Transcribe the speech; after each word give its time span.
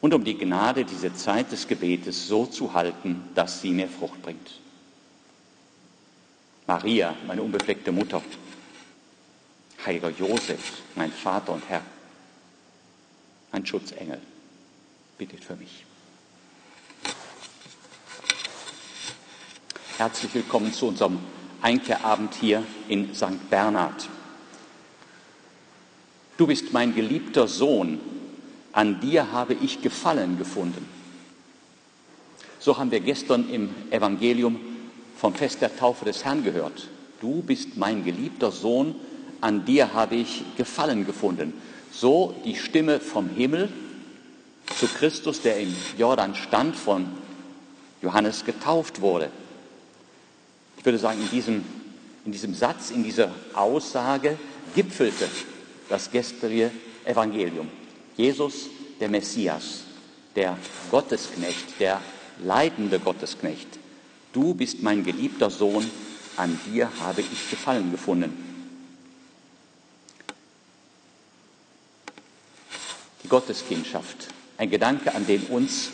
und 0.00 0.14
um 0.14 0.24
die 0.24 0.38
Gnade, 0.38 0.84
diese 0.84 1.14
Zeit 1.14 1.50
des 1.50 1.66
Gebetes 1.66 2.28
so 2.28 2.46
zu 2.46 2.72
halten, 2.72 3.22
dass 3.34 3.60
sie 3.60 3.70
mir 3.70 3.88
Frucht 3.88 4.22
bringt. 4.22 4.60
Maria, 6.66 7.14
meine 7.26 7.42
unbefleckte 7.42 7.90
Mutter, 7.90 8.22
heiliger 9.84 10.10
Josef, 10.10 10.82
mein 10.94 11.10
Vater 11.10 11.52
und 11.52 11.68
Herr, 11.68 11.82
mein 13.50 13.64
Schutzengel, 13.64 14.20
bittet 15.16 15.42
für 15.42 15.56
mich. 15.56 15.84
Herzlich 19.96 20.32
willkommen 20.34 20.72
zu 20.72 20.88
unserem 20.88 21.18
Einkehrabend 21.60 22.34
hier 22.34 22.62
in 22.88 23.14
St. 23.14 23.50
Bernhard. 23.50 24.08
Du 26.36 26.46
bist 26.46 26.72
mein 26.72 26.94
geliebter 26.94 27.48
Sohn, 27.48 27.98
an 28.78 29.00
dir 29.00 29.32
habe 29.32 29.54
ich 29.54 29.82
Gefallen 29.82 30.38
gefunden. 30.38 30.86
So 32.60 32.78
haben 32.78 32.92
wir 32.92 33.00
gestern 33.00 33.50
im 33.50 33.70
Evangelium 33.90 34.60
vom 35.16 35.34
Fest 35.34 35.60
der 35.62 35.76
Taufe 35.76 36.04
des 36.04 36.24
Herrn 36.24 36.44
gehört. 36.44 36.86
Du 37.20 37.42
bist 37.42 37.76
mein 37.76 38.04
geliebter 38.04 38.52
Sohn, 38.52 38.94
an 39.40 39.64
dir 39.64 39.94
habe 39.94 40.14
ich 40.14 40.44
Gefallen 40.56 41.06
gefunden. 41.06 41.54
So 41.90 42.36
die 42.44 42.54
Stimme 42.54 43.00
vom 43.00 43.28
Himmel 43.30 43.68
zu 44.78 44.86
Christus, 44.86 45.42
der 45.42 45.58
im 45.58 45.74
Jordan 45.96 46.36
stand, 46.36 46.76
von 46.76 47.08
Johannes 48.00 48.44
getauft 48.44 49.00
wurde. 49.00 49.28
Ich 50.76 50.84
würde 50.84 50.98
sagen, 50.98 51.20
in 51.20 51.30
diesem, 51.30 51.64
in 52.24 52.30
diesem 52.30 52.54
Satz, 52.54 52.92
in 52.92 53.02
dieser 53.02 53.32
Aussage 53.54 54.38
gipfelte 54.76 55.28
das 55.88 56.12
gestrige 56.12 56.70
Evangelium. 57.04 57.66
Jesus, 58.18 58.68
der 59.00 59.08
Messias, 59.08 59.82
der 60.36 60.58
Gottesknecht, 60.90 61.80
der 61.80 62.00
leidende 62.42 62.98
Gottesknecht. 62.98 63.68
Du 64.32 64.54
bist 64.54 64.82
mein 64.82 65.04
geliebter 65.04 65.50
Sohn, 65.50 65.90
an 66.36 66.58
dir 66.66 66.88
habe 67.00 67.20
ich 67.20 67.50
Gefallen 67.50 67.90
gefunden. 67.90 68.44
Die 73.24 73.28
Gotteskindschaft, 73.28 74.28
ein 74.56 74.70
Gedanke, 74.70 75.14
an 75.14 75.26
den 75.26 75.42
uns 75.46 75.90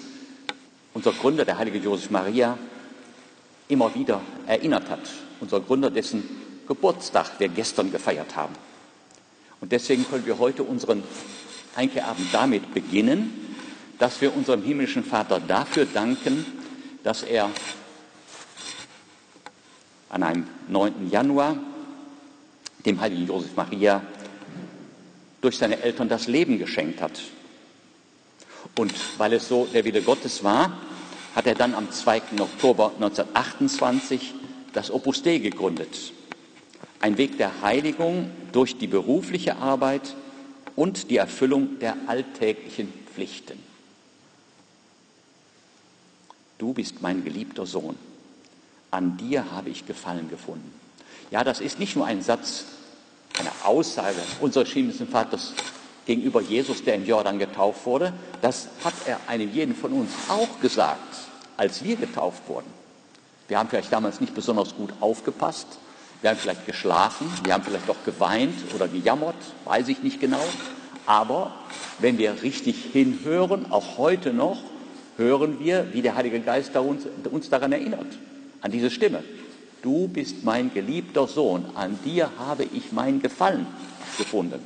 unser 0.92 1.12
Gründer, 1.12 1.44
der 1.44 1.58
heilige 1.58 1.78
Josef 1.78 2.10
Maria, 2.10 2.56
immer 3.68 3.94
wieder 3.94 4.20
erinnert 4.46 4.88
hat. 4.90 5.00
Unser 5.40 5.60
Gründer, 5.60 5.90
dessen 5.90 6.22
Geburtstag 6.68 7.32
wir 7.38 7.48
gestern 7.48 7.90
gefeiert 7.90 8.36
haben. 8.36 8.54
Und 9.60 9.72
deswegen 9.72 10.06
können 10.08 10.26
wir 10.26 10.38
heute 10.38 10.62
unseren 10.62 11.02
Einkehrabend 11.76 12.32
damit 12.32 12.74
beginnen, 12.74 13.32
dass 13.98 14.20
wir 14.20 14.34
unserem 14.34 14.62
himmlischen 14.62 15.04
Vater 15.04 15.40
dafür 15.40 15.86
danken, 15.86 16.44
dass 17.02 17.22
er 17.22 17.50
an 20.08 20.22
einem 20.22 20.46
9. 20.68 21.10
Januar 21.10 21.56
dem 22.84 23.00
heiligen 23.00 23.26
Josef 23.26 23.56
Maria 23.56 24.02
durch 25.40 25.58
seine 25.58 25.82
Eltern 25.82 26.08
das 26.08 26.26
Leben 26.26 26.58
geschenkt 26.58 27.00
hat. 27.00 27.20
Und 28.76 28.94
weil 29.18 29.34
es 29.34 29.48
so 29.48 29.66
der 29.72 29.84
Wille 29.84 30.02
Gottes 30.02 30.42
war, 30.42 30.78
hat 31.34 31.46
er 31.46 31.54
dann 31.54 31.74
am 31.74 31.90
2. 31.90 32.22
Oktober 32.38 32.92
1928 32.94 34.34
das 34.72 34.90
Opus 34.90 35.22
Dei 35.22 35.38
gegründet. 35.38 36.12
Ein 37.00 37.18
Weg 37.18 37.38
der 37.38 37.62
Heiligung 37.62 38.30
durch 38.52 38.78
die 38.78 38.86
berufliche 38.86 39.56
Arbeit 39.56 40.14
und 40.76 41.10
die 41.10 41.16
Erfüllung 41.16 41.78
der 41.78 41.96
alltäglichen 42.06 42.92
Pflichten. 43.12 43.58
Du 46.58 46.72
bist 46.72 47.02
mein 47.02 47.24
geliebter 47.24 47.66
Sohn. 47.66 47.96
An 48.90 49.16
dir 49.16 49.50
habe 49.50 49.70
ich 49.70 49.86
Gefallen 49.86 50.28
gefunden. 50.30 50.72
Ja, 51.30 51.42
das 51.42 51.60
ist 51.60 51.78
nicht 51.78 51.96
nur 51.96 52.06
ein 52.06 52.22
Satz, 52.22 52.64
eine 53.38 53.50
Aussage 53.64 54.20
unseres 54.40 54.68
himmlischen 54.70 55.08
Vaters 55.08 55.52
gegenüber 56.06 56.40
Jesus, 56.40 56.84
der 56.84 56.94
im 56.94 57.06
Jordan 57.06 57.38
getauft 57.38 57.86
wurde. 57.86 58.12
Das 58.40 58.68
hat 58.84 58.94
er 59.06 59.18
einem 59.26 59.52
jeden 59.52 59.74
von 59.74 59.92
uns 59.92 60.10
auch 60.28 60.60
gesagt, 60.60 61.16
als 61.56 61.82
wir 61.82 61.96
getauft 61.96 62.48
wurden. 62.48 62.70
Wir 63.48 63.58
haben 63.58 63.68
vielleicht 63.68 63.92
damals 63.92 64.20
nicht 64.20 64.34
besonders 64.34 64.74
gut 64.74 64.92
aufgepasst. 65.00 65.66
Wir 66.24 66.30
haben 66.30 66.38
vielleicht 66.38 66.64
geschlafen, 66.64 67.30
wir 67.44 67.52
haben 67.52 67.64
vielleicht 67.64 67.90
auch 67.90 68.02
geweint 68.02 68.54
oder 68.74 68.88
gejammert, 68.88 69.36
weiß 69.66 69.88
ich 69.88 70.02
nicht 70.02 70.20
genau. 70.20 70.42
Aber 71.04 71.54
wenn 71.98 72.16
wir 72.16 72.42
richtig 72.42 72.82
hinhören, 72.82 73.70
auch 73.70 73.98
heute 73.98 74.32
noch, 74.32 74.58
hören 75.18 75.60
wir, 75.60 75.92
wie 75.92 76.00
der 76.00 76.14
Heilige 76.14 76.40
Geist 76.40 76.74
uns 76.76 77.50
daran 77.50 77.72
erinnert, 77.72 78.06
an 78.62 78.70
diese 78.70 78.90
Stimme. 78.90 79.22
Du 79.82 80.08
bist 80.08 80.44
mein 80.44 80.72
geliebter 80.72 81.28
Sohn, 81.28 81.66
an 81.74 81.98
dir 82.06 82.30
habe 82.38 82.64
ich 82.72 82.90
mein 82.90 83.20
Gefallen 83.20 83.66
gefunden. 84.16 84.62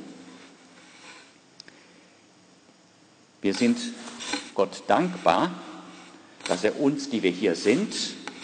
Wir 3.41 3.53
sind 3.53 3.77
Gott 4.55 4.83
dankbar, 4.87 5.51
dass 6.47 6.63
er 6.63 6.79
uns, 6.79 7.09
die 7.09 7.21
wir 7.21 7.31
hier 7.31 7.53
sind, 7.55 7.93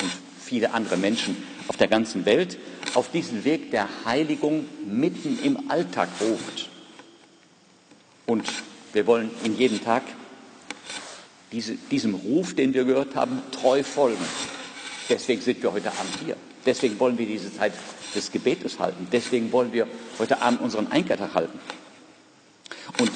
und 0.01 0.11
viele 0.37 0.73
andere 0.73 0.97
Menschen 0.97 1.37
auf 1.69 1.77
der 1.77 1.87
ganzen 1.87 2.25
Welt, 2.25 2.57
auf 2.95 3.11
diesen 3.11 3.43
Weg 3.43 3.71
der 3.71 3.87
Heiligung 4.05 4.65
mitten 4.87 5.37
im 5.43 5.69
Alltag 5.69 6.09
ruft. 6.21 6.69
Und 8.25 8.47
wir 8.93 9.05
wollen 9.05 9.29
in 9.43 9.57
jedem 9.57 9.83
Tag 9.83 10.03
diese, 11.51 11.75
diesem 11.91 12.15
Ruf, 12.15 12.55
den 12.55 12.73
wir 12.73 12.85
gehört 12.85 13.15
haben, 13.15 13.41
treu 13.51 13.83
folgen. 13.83 14.25
Deswegen 15.09 15.41
sind 15.41 15.61
wir 15.61 15.73
heute 15.73 15.91
Abend 15.91 16.17
hier. 16.23 16.37
Deswegen 16.65 16.99
wollen 16.99 17.17
wir 17.17 17.27
diese 17.27 17.55
Zeit 17.55 17.73
des 18.15 18.31
Gebetes 18.31 18.79
halten. 18.79 19.07
Deswegen 19.11 19.51
wollen 19.51 19.71
wir 19.73 19.87
heute 20.17 20.41
Abend 20.41 20.61
unseren 20.61 20.91
Einkehrtag 20.91 21.35
halten. 21.35 21.59
Und 22.99 23.11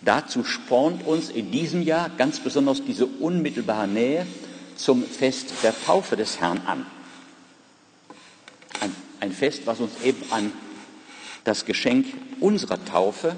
dazu 0.00 0.42
spornt 0.42 1.06
uns 1.06 1.28
in 1.28 1.50
diesem 1.50 1.82
Jahr 1.82 2.08
ganz 2.08 2.40
besonders 2.40 2.82
diese 2.82 3.06
unmittelbare 3.06 3.86
Nähe 3.86 4.26
zum 4.74 5.04
Fest 5.04 5.52
der 5.62 5.74
Taufe 5.84 6.16
des 6.16 6.40
Herrn 6.40 6.62
an. 6.66 6.86
Ein, 9.24 9.32
Fest, 9.32 9.62
was 9.64 9.80
uns 9.80 10.02
eben 10.02 10.22
an 10.30 10.52
das 11.44 11.64
Geschenk 11.64 12.04
unserer 12.40 12.84
Taufe 12.84 13.34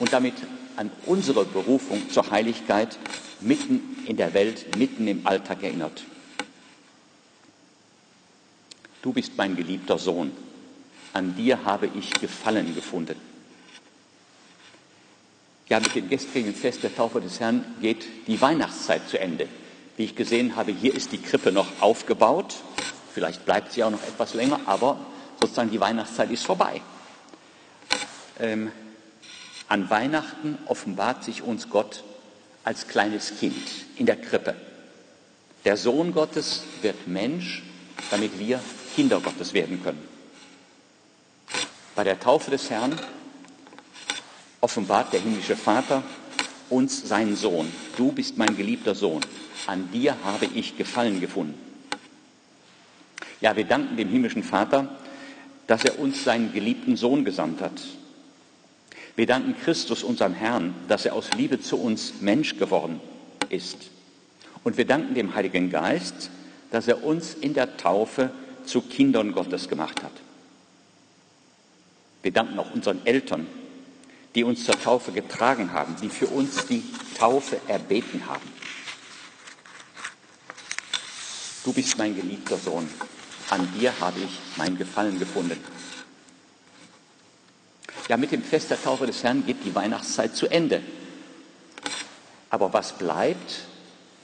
und 0.00 0.12
damit 0.12 0.34
an 0.74 0.90
unsere 1.06 1.44
Berufung 1.44 2.10
zur 2.10 2.32
Heiligkeit 2.32 2.98
mitten 3.38 3.80
in 4.06 4.16
der 4.16 4.34
Welt, 4.34 4.76
mitten 4.76 5.06
im 5.06 5.24
Alltag 5.28 5.62
erinnert. 5.62 6.02
Du 9.02 9.12
bist 9.12 9.34
mein 9.36 9.54
geliebter 9.54 9.98
Sohn, 9.98 10.32
an 11.12 11.36
dir 11.36 11.64
habe 11.64 11.88
ich 11.96 12.10
Gefallen 12.14 12.74
gefunden. 12.74 13.14
Ja, 15.68 15.78
mit 15.78 15.94
dem 15.94 16.08
gestrigen 16.08 16.56
Fest 16.56 16.82
der 16.82 16.92
Taufe 16.92 17.20
des 17.20 17.38
Herrn 17.38 17.64
geht 17.80 18.04
die 18.26 18.40
Weihnachtszeit 18.40 19.08
zu 19.08 19.20
Ende. 19.20 19.46
Wie 19.96 20.06
ich 20.06 20.16
gesehen 20.16 20.56
habe, 20.56 20.72
hier 20.72 20.92
ist 20.92 21.12
die 21.12 21.22
Krippe 21.22 21.52
noch 21.52 21.68
aufgebaut. 21.80 22.56
Vielleicht 23.14 23.44
bleibt 23.44 23.70
sie 23.70 23.84
auch 23.84 23.90
noch 23.90 24.02
etwas 24.02 24.34
länger, 24.34 24.58
aber 24.66 24.98
sozusagen 25.40 25.70
die 25.70 25.80
Weihnachtszeit 25.80 26.30
ist 26.30 26.44
vorbei. 26.44 26.80
Ähm, 28.38 28.70
an 29.68 29.88
Weihnachten 29.88 30.58
offenbart 30.66 31.24
sich 31.24 31.42
uns 31.42 31.70
Gott 31.70 32.02
als 32.64 32.88
kleines 32.88 33.38
Kind 33.38 33.66
in 33.96 34.06
der 34.06 34.16
Krippe. 34.16 34.54
Der 35.64 35.76
Sohn 35.76 36.12
Gottes 36.12 36.62
wird 36.82 37.06
Mensch, 37.06 37.62
damit 38.10 38.38
wir 38.38 38.60
Kinder 38.94 39.20
Gottes 39.20 39.52
werden 39.52 39.82
können. 39.82 40.02
Bei 41.94 42.04
der 42.04 42.18
Taufe 42.18 42.50
des 42.50 42.70
Herrn 42.70 42.98
offenbart 44.60 45.12
der 45.12 45.20
himmlische 45.20 45.56
Vater 45.56 46.02
uns 46.68 47.06
seinen 47.06 47.36
Sohn. 47.36 47.70
Du 47.96 48.12
bist 48.12 48.38
mein 48.38 48.56
geliebter 48.56 48.94
Sohn. 48.94 49.20
An 49.66 49.90
dir 49.92 50.16
habe 50.24 50.46
ich 50.46 50.76
Gefallen 50.76 51.20
gefunden. 51.20 51.58
Ja, 53.40 53.56
wir 53.56 53.64
danken 53.64 53.96
dem 53.96 54.08
himmlischen 54.08 54.42
Vater, 54.42 54.88
dass 55.70 55.84
er 55.84 56.00
uns 56.00 56.24
seinen 56.24 56.52
geliebten 56.52 56.96
Sohn 56.96 57.24
gesandt 57.24 57.60
hat. 57.60 57.80
Wir 59.14 59.26
danken 59.26 59.54
Christus, 59.62 60.02
unserem 60.02 60.34
Herrn, 60.34 60.74
dass 60.88 61.06
er 61.06 61.14
aus 61.14 61.30
Liebe 61.36 61.60
zu 61.60 61.80
uns 61.80 62.14
Mensch 62.20 62.58
geworden 62.58 62.98
ist. 63.50 63.76
Und 64.64 64.78
wir 64.78 64.84
danken 64.84 65.14
dem 65.14 65.32
Heiligen 65.36 65.70
Geist, 65.70 66.30
dass 66.72 66.88
er 66.88 67.04
uns 67.04 67.34
in 67.34 67.54
der 67.54 67.76
Taufe 67.76 68.32
zu 68.64 68.80
Kindern 68.80 69.30
Gottes 69.30 69.68
gemacht 69.68 70.02
hat. 70.02 70.10
Wir 72.24 72.32
danken 72.32 72.58
auch 72.58 72.74
unseren 72.74 73.06
Eltern, 73.06 73.46
die 74.34 74.42
uns 74.42 74.64
zur 74.64 74.74
Taufe 74.74 75.12
getragen 75.12 75.72
haben, 75.72 75.94
die 76.02 76.08
für 76.08 76.26
uns 76.26 76.66
die 76.66 76.82
Taufe 77.16 77.60
erbeten 77.68 78.26
haben. 78.26 78.50
Du 81.62 81.72
bist 81.72 81.96
mein 81.96 82.16
geliebter 82.16 82.56
Sohn, 82.56 82.88
an 83.50 83.68
dir 83.78 83.92
habe 84.00 84.20
ich 84.20 84.38
mein 84.56 84.78
Gefallen 84.78 85.18
gefunden. 85.18 85.58
Ja, 88.08 88.16
mit 88.16 88.32
dem 88.32 88.42
Fest 88.42 88.70
der 88.70 88.82
Taufe 88.82 89.06
des 89.06 89.22
Herrn 89.22 89.46
geht 89.46 89.64
die 89.64 89.74
Weihnachtszeit 89.74 90.34
zu 90.34 90.48
Ende. 90.48 90.82
Aber 92.50 92.72
was 92.72 92.92
bleibt, 92.92 93.60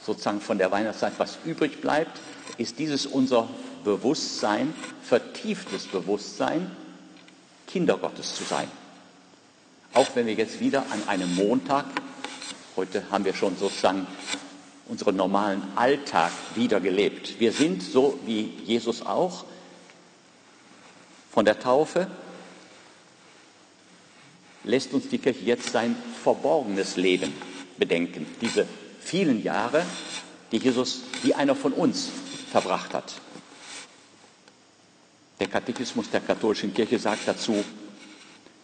sozusagen 0.05 0.41
von 0.41 0.59
der 0.59 0.71
Weihnachtszeit, 0.73 1.13
was 1.19 1.39
übrig 1.45 1.81
bleibt, 1.81 2.19
ist 2.59 2.79
dieses 2.79 3.07
unser 3.07 3.49
Bewusstsein, 3.85 4.75
vertieftes 5.03 5.87
Bewusstsein, 5.87 6.71
Kinder 7.67 7.97
Gottes 7.97 8.35
zu 8.35 8.45
sein. 8.45 8.69
Auch 9.95 10.09
wenn 10.15 10.27
wir 10.27 10.35
jetzt 10.35 10.61
wieder 10.61 10.85
an 10.91 11.09
einem 11.09 11.35
Montag, 11.35 11.87
heute 12.77 13.05
haben 13.11 13.25
wir 13.25 13.35
schon 13.35 13.57
sozusagen 13.57 14.07
unseren 14.89 15.17
normalen 15.17 15.63
Alltag 15.75 16.31
wieder 16.55 16.81
gelebt. 16.81 17.41
Wir 17.41 17.53
sind 17.53 17.83
so 17.83 18.19
wie 18.25 18.53
Jesus 18.65 19.03
auch 19.03 19.45
von 21.33 21.45
der 21.45 21.59
Taufe 21.59 22.07
lässt 24.67 24.93
uns 24.93 25.09
die 25.09 25.19
Kirche 25.19 25.45
jetzt 25.45 25.71
sein 25.73 25.97
verborgenes 26.23 26.97
Leben 26.97 27.33
bedenken. 27.79 28.27
Diese 28.41 28.67
vielen 29.01 29.43
Jahre, 29.43 29.87
die 30.53 30.59
Jesus 30.59 31.03
wie 31.23 31.35
einer 31.35 31.55
von 31.55 31.73
uns 31.73 32.11
verbracht 32.51 32.93
hat. 32.93 33.15
Der 35.39 35.49
Katechismus 35.49 36.11
der 36.11 36.21
katholischen 36.21 36.75
Kirche 36.75 36.99
sagt 36.99 37.29
dazu, 37.29 37.65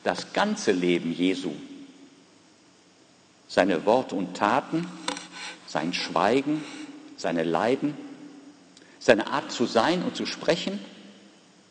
das 0.03 0.33
ganze 0.33 0.73
Leben 0.73 1.13
Jesu, 1.13 1.53
seine 3.47 3.85
Worte 3.85 4.15
und 4.15 4.37
Taten, 4.37 4.89
sein 5.73 5.95
Schweigen, 5.95 6.63
seine 7.17 7.45
Leiden, 7.45 7.97
seine 8.99 9.27
Art 9.29 9.51
zu 9.51 9.65
sein 9.65 10.03
und 10.03 10.15
zu 10.15 10.27
sprechen, 10.27 10.79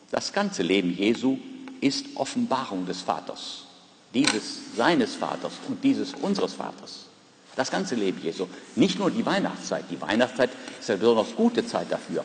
das 0.10 0.34
ganze 0.34 0.64
Leben 0.64 0.92
Jesu 0.92 1.38
ist 1.82 2.08
Offenbarung 2.16 2.88
des 2.88 3.02
Vaters, 3.02 3.66
dieses 4.14 4.76
seines 4.76 5.16
Vaters 5.16 5.54
und 5.68 5.84
dieses 5.84 6.14
unseres 6.16 6.56
Vaters. 6.56 7.06
Das 7.56 7.70
ganze 7.70 7.96
Leben 7.96 8.22
Jesu. 8.24 8.48
Nicht 8.76 8.98
nur 8.98 9.12
die 9.12 9.26
Weihnachtszeit. 9.26 9.84
Die 9.92 10.00
Weihnachtszeit 10.00 10.50
ist 10.80 10.90
eine 10.90 11.00
besonders 11.00 11.36
gute 11.36 11.66
Zeit 11.68 11.92
dafür. 11.92 12.24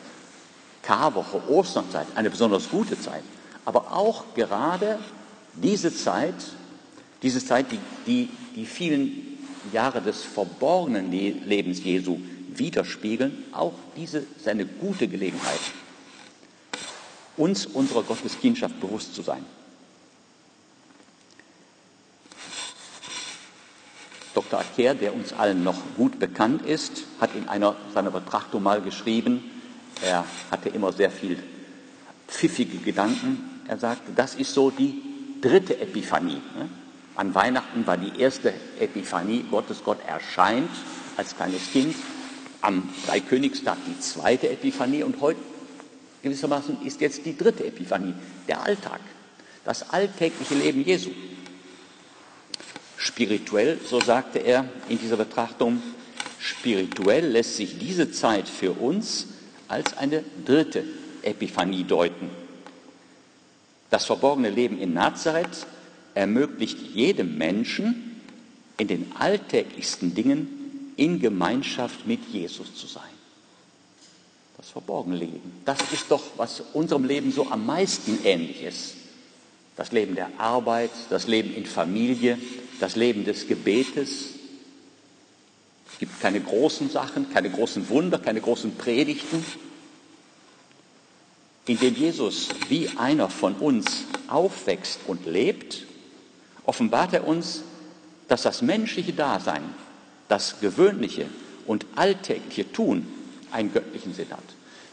Karwoche, 0.81 1.41
Osternzeit, 1.49 2.07
eine 2.15 2.29
besonders 2.29 2.69
gute 2.69 2.99
Zeit. 2.99 3.23
Aber 3.65 3.91
auch 3.91 4.23
gerade 4.35 4.99
diese 5.53 5.93
Zeit, 5.93 6.35
diese 7.21 7.45
Zeit, 7.45 7.65
die, 7.71 7.79
die 8.05 8.29
die 8.57 8.65
vielen 8.65 9.36
Jahre 9.71 10.01
des 10.01 10.23
verborgenen 10.23 11.11
Lebens 11.11 11.83
Jesu 11.83 12.19
widerspiegeln, 12.49 13.45
auch 13.51 13.73
diese 13.95 14.19
ist 14.19 14.47
eine 14.47 14.65
gute 14.65 15.07
Gelegenheit, 15.07 15.59
uns 17.35 17.65
unserer 17.65 18.03
Gotteskindschaft 18.03 18.79
bewusst 18.79 19.13
zu 19.13 19.21
sein. 19.21 19.45
Dr. 24.33 24.59
Acker, 24.59 24.93
der 24.93 25.15
uns 25.15 25.33
allen 25.33 25.63
noch 25.63 25.79
gut 25.95 26.19
bekannt 26.19 26.63
ist, 26.65 27.03
hat 27.19 27.35
in 27.35 27.49
einer 27.49 27.75
seiner 27.93 28.11
Betrachtungen 28.11 28.63
mal 28.63 28.81
geschrieben, 28.81 29.43
er 30.01 30.25
hatte 30.51 30.69
immer 30.69 30.93
sehr 30.93 31.09
viel 31.09 31.41
pfiffige 32.27 32.77
Gedanken. 32.77 33.61
Er 33.67 33.77
sagte, 33.77 34.11
das 34.15 34.35
ist 34.35 34.53
so 34.53 34.69
die 34.69 35.01
dritte 35.41 35.79
Epiphanie. 35.79 36.41
An 37.17 37.33
Weihnachten 37.33 37.87
war 37.87 37.97
die 37.97 38.21
erste 38.21 38.53
Epiphanie, 38.79 39.43
Gottes 39.49 39.83
Gott 39.83 39.97
erscheint 40.07 40.69
als 41.17 41.35
kleines 41.35 41.71
Kind. 41.71 41.95
Am 42.61 42.87
Dreikönigstag 43.07 43.77
die 43.87 43.99
zweite 43.99 44.49
Epiphanie 44.49 45.01
und 45.01 45.19
heute 45.19 45.39
gewissermaßen 46.21 46.83
ist 46.85 47.01
jetzt 47.01 47.25
die 47.25 47.35
dritte 47.35 47.65
Epiphanie, 47.65 48.13
der 48.47 48.61
Alltag, 48.61 48.99
das 49.65 49.89
alltägliche 49.89 50.53
Leben 50.53 50.83
Jesu. 50.83 51.09
Spirituell, 52.97 53.79
so 53.83 53.99
sagte 53.99 54.37
er 54.37 54.65
in 54.87 54.99
dieser 54.99 55.17
Betrachtung, 55.17 55.81
spirituell 56.37 57.25
lässt 57.25 57.55
sich 57.55 57.79
diese 57.79 58.11
Zeit 58.11 58.47
für 58.47 58.73
uns 58.73 59.25
als 59.67 59.97
eine 59.97 60.23
dritte 60.45 60.83
Epiphanie 61.23 61.83
deuten. 61.83 62.29
Das 63.89 64.05
verborgene 64.05 64.51
Leben 64.51 64.77
in 64.77 64.93
Nazareth 64.93 65.65
ermöglicht 66.17 66.77
jedem 66.93 67.37
Menschen, 67.37 68.21
in 68.77 68.87
den 68.87 69.11
alltäglichsten 69.17 70.13
Dingen 70.13 70.93
in 70.97 71.19
Gemeinschaft 71.19 72.07
mit 72.07 72.19
Jesus 72.31 72.75
zu 72.75 72.87
sein. 72.87 73.03
Das 74.57 74.69
verborgene 74.69 75.17
Leben, 75.17 75.51
das 75.65 75.77
ist 75.93 76.09
doch, 76.09 76.23
was 76.37 76.63
unserem 76.73 77.05
Leben 77.05 77.31
so 77.31 77.47
am 77.49 77.65
meisten 77.65 78.19
ähnlich 78.23 78.63
ist. 78.63 78.95
Das 79.75 79.91
Leben 79.91 80.15
der 80.15 80.31
Arbeit, 80.39 80.89
das 81.11 81.27
Leben 81.27 81.53
in 81.53 81.67
Familie, 81.67 82.39
das 82.79 82.95
Leben 82.95 83.23
des 83.23 83.47
Gebetes. 83.47 84.29
Es 85.91 85.99
gibt 85.99 86.19
keine 86.19 86.41
großen 86.41 86.89
Sachen, 86.89 87.31
keine 87.31 87.51
großen 87.51 87.87
Wunder, 87.89 88.17
keine 88.17 88.41
großen 88.41 88.75
Predigten. 88.75 89.45
Indem 91.67 91.95
Jesus 91.95 92.49
wie 92.69 92.89
einer 92.97 93.29
von 93.29 93.53
uns 93.55 94.05
aufwächst 94.27 95.01
und 95.05 95.27
lebt, 95.27 95.85
offenbart 96.67 97.13
er 97.13 97.27
uns, 97.27 97.63
dass 98.27 98.43
das 98.43 98.61
menschliche 98.61 99.13
Dasein, 99.13 99.63
das 100.27 100.59
gewöhnliche 100.59 101.25
und 101.65 101.85
alltägliche 101.95 102.71
Tun 102.71 103.07
einen 103.51 103.73
göttlichen 103.73 104.13
Sinn 104.13 104.29
hat. 104.29 104.43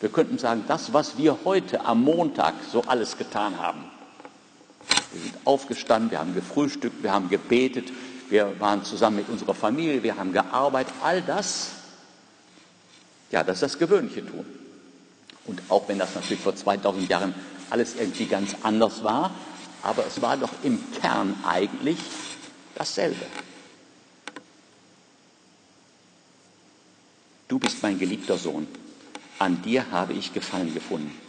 Wir 0.00 0.08
könnten 0.08 0.38
sagen, 0.38 0.64
das, 0.68 0.92
was 0.92 1.18
wir 1.18 1.38
heute 1.44 1.84
am 1.84 2.02
Montag 2.02 2.54
so 2.70 2.82
alles 2.82 3.18
getan 3.18 3.58
haben, 3.58 3.84
wir 5.12 5.20
sind 5.20 5.34
aufgestanden, 5.44 6.10
wir 6.10 6.18
haben 6.18 6.34
gefrühstückt, 6.34 7.02
wir 7.02 7.12
haben 7.12 7.28
gebetet, 7.28 7.92
wir 8.30 8.58
waren 8.60 8.84
zusammen 8.84 9.16
mit 9.16 9.28
unserer 9.28 9.54
Familie, 9.54 10.02
wir 10.02 10.16
haben 10.16 10.32
gearbeitet. 10.32 10.92
All 11.02 11.22
das, 11.22 11.70
ja, 13.30 13.42
das 13.42 13.56
ist 13.56 13.62
das 13.62 13.78
gewöhnliche 13.78 14.26
Tun. 14.26 14.44
Und 15.46 15.62
auch 15.68 15.88
wenn 15.88 15.98
das 15.98 16.14
natürlich 16.14 16.40
vor 16.40 16.56
2000 16.56 17.08
Jahren 17.08 17.34
alles 17.70 17.96
irgendwie 17.96 18.26
ganz 18.26 18.56
anders 18.62 19.04
war, 19.04 19.30
aber 19.84 20.06
es 20.06 20.20
war 20.20 20.36
doch 20.36 20.52
im 20.62 20.80
Kern 21.00 21.36
eigentlich 21.46 21.98
dasselbe. 22.74 23.26
Du 27.46 27.58
bist 27.58 27.82
mein 27.82 27.98
geliebter 27.98 28.38
Sohn, 28.38 28.66
an 29.38 29.62
dir 29.62 29.90
habe 29.92 30.14
ich 30.14 30.32
Gefallen 30.32 30.74
gefunden. 30.74 31.20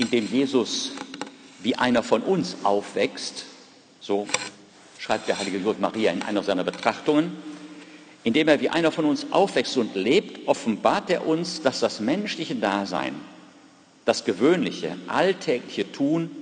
indem 0.00 0.26
Jesus 0.26 0.92
wie 1.62 1.76
einer 1.76 2.02
von 2.02 2.22
uns 2.22 2.56
aufwächst, 2.62 3.44
so 4.00 4.26
schreibt 4.98 5.28
der 5.28 5.38
heilige 5.38 5.58
Josef 5.58 5.78
Maria 5.78 6.10
in 6.10 6.22
einer 6.22 6.42
seiner 6.42 6.64
Betrachtungen, 6.64 7.36
indem 8.24 8.48
er 8.48 8.60
wie 8.60 8.70
einer 8.70 8.92
von 8.92 9.04
uns 9.04 9.26
aufwächst 9.30 9.76
und 9.76 9.94
lebt, 9.94 10.48
offenbart 10.48 11.10
er 11.10 11.26
uns, 11.26 11.60
dass 11.60 11.80
das 11.80 12.00
menschliche 12.00 12.54
Dasein, 12.54 13.14
das 14.10 14.24
gewöhnliche, 14.24 14.96
alltägliche 15.06 15.92
Tun 15.92 16.32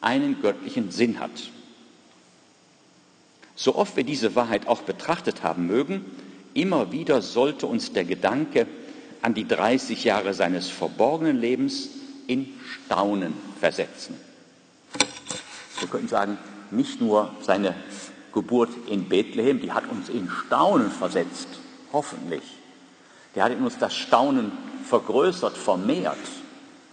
einen 0.00 0.40
göttlichen 0.40 0.92
Sinn 0.92 1.18
hat. 1.18 1.32
So 3.56 3.74
oft 3.74 3.96
wir 3.96 4.04
diese 4.04 4.36
Wahrheit 4.36 4.68
auch 4.68 4.82
betrachtet 4.82 5.42
haben 5.42 5.66
mögen, 5.66 6.04
immer 6.54 6.92
wieder 6.92 7.22
sollte 7.22 7.66
uns 7.66 7.92
der 7.92 8.04
Gedanke 8.04 8.68
an 9.22 9.34
die 9.34 9.44
30 9.44 10.04
Jahre 10.04 10.34
seines 10.34 10.68
verborgenen 10.68 11.40
Lebens 11.40 11.88
in 12.28 12.46
Staunen 12.84 13.34
versetzen. 13.58 14.14
Wir 15.80 15.88
könnten 15.88 16.06
sagen, 16.06 16.38
nicht 16.70 17.00
nur 17.00 17.32
seine 17.42 17.74
Geburt 18.32 18.70
in 18.88 19.08
Bethlehem, 19.08 19.60
die 19.60 19.72
hat 19.72 19.90
uns 19.90 20.10
in 20.10 20.30
Staunen 20.30 20.92
versetzt, 20.92 21.48
hoffentlich. 21.92 22.44
Der 23.34 23.42
hat 23.42 23.50
in 23.50 23.64
uns 23.64 23.78
das 23.78 23.96
Staunen 23.96 24.52
vergrößert, 24.84 25.56
vermehrt. 25.56 26.16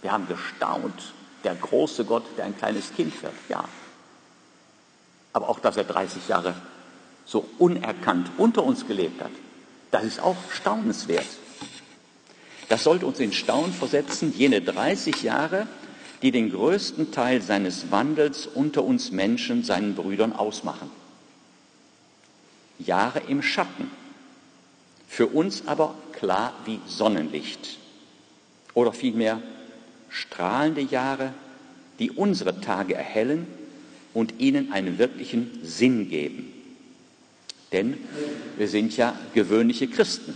Wir 0.04 0.12
haben 0.12 0.28
gestaunt, 0.28 1.14
der 1.44 1.54
große 1.54 2.04
Gott, 2.04 2.24
der 2.36 2.44
ein 2.44 2.58
kleines 2.58 2.92
Kind 2.94 3.22
wird, 3.22 3.32
ja. 3.48 3.64
Aber 5.32 5.48
auch, 5.48 5.60
dass 5.60 5.78
er 5.78 5.84
30 5.84 6.28
Jahre 6.28 6.54
so 7.24 7.48
unerkannt 7.58 8.30
unter 8.36 8.64
uns 8.64 8.86
gelebt 8.86 9.22
hat, 9.22 9.30
das 9.92 10.04
ist 10.04 10.20
auch 10.20 10.36
staunenswert. 10.52 11.24
Das 12.68 12.84
sollte 12.84 13.06
uns 13.06 13.18
in 13.18 13.32
Staunen 13.32 13.72
versetzen, 13.72 14.34
jene 14.36 14.60
30 14.60 15.22
Jahre, 15.22 15.66
die 16.20 16.32
den 16.32 16.50
größten 16.50 17.10
Teil 17.10 17.40
seines 17.40 17.90
Wandels 17.90 18.46
unter 18.46 18.84
uns 18.84 19.10
Menschen, 19.10 19.64
seinen 19.64 19.94
Brüdern 19.94 20.34
ausmachen. 20.34 20.90
Jahre 22.78 23.20
im 23.20 23.42
Schatten, 23.42 23.90
für 25.08 25.28
uns 25.28 25.66
aber 25.66 25.94
klar 26.12 26.52
wie 26.66 26.78
Sonnenlicht. 26.86 27.78
Oder 28.74 28.92
vielmehr 28.92 29.40
strahlende 30.14 30.80
Jahre, 30.80 31.32
die 31.98 32.10
unsere 32.10 32.60
Tage 32.60 32.94
erhellen 32.94 33.46
und 34.14 34.40
ihnen 34.40 34.72
einen 34.72 34.98
wirklichen 34.98 35.50
Sinn 35.62 36.08
geben. 36.08 36.52
Denn 37.72 37.98
wir 38.56 38.68
sind 38.68 38.96
ja 38.96 39.18
gewöhnliche 39.34 39.88
Christen, 39.88 40.34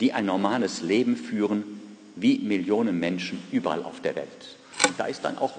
die 0.00 0.12
ein 0.12 0.26
normales 0.26 0.82
Leben 0.82 1.16
führen, 1.16 1.62
wie 2.16 2.38
Millionen 2.38 2.98
Menschen 2.98 3.40
überall 3.52 3.84
auf 3.84 4.00
der 4.00 4.16
Welt. 4.16 4.56
Und 4.86 4.98
da 4.98 5.06
ist 5.06 5.24
dann 5.24 5.38
auch 5.38 5.56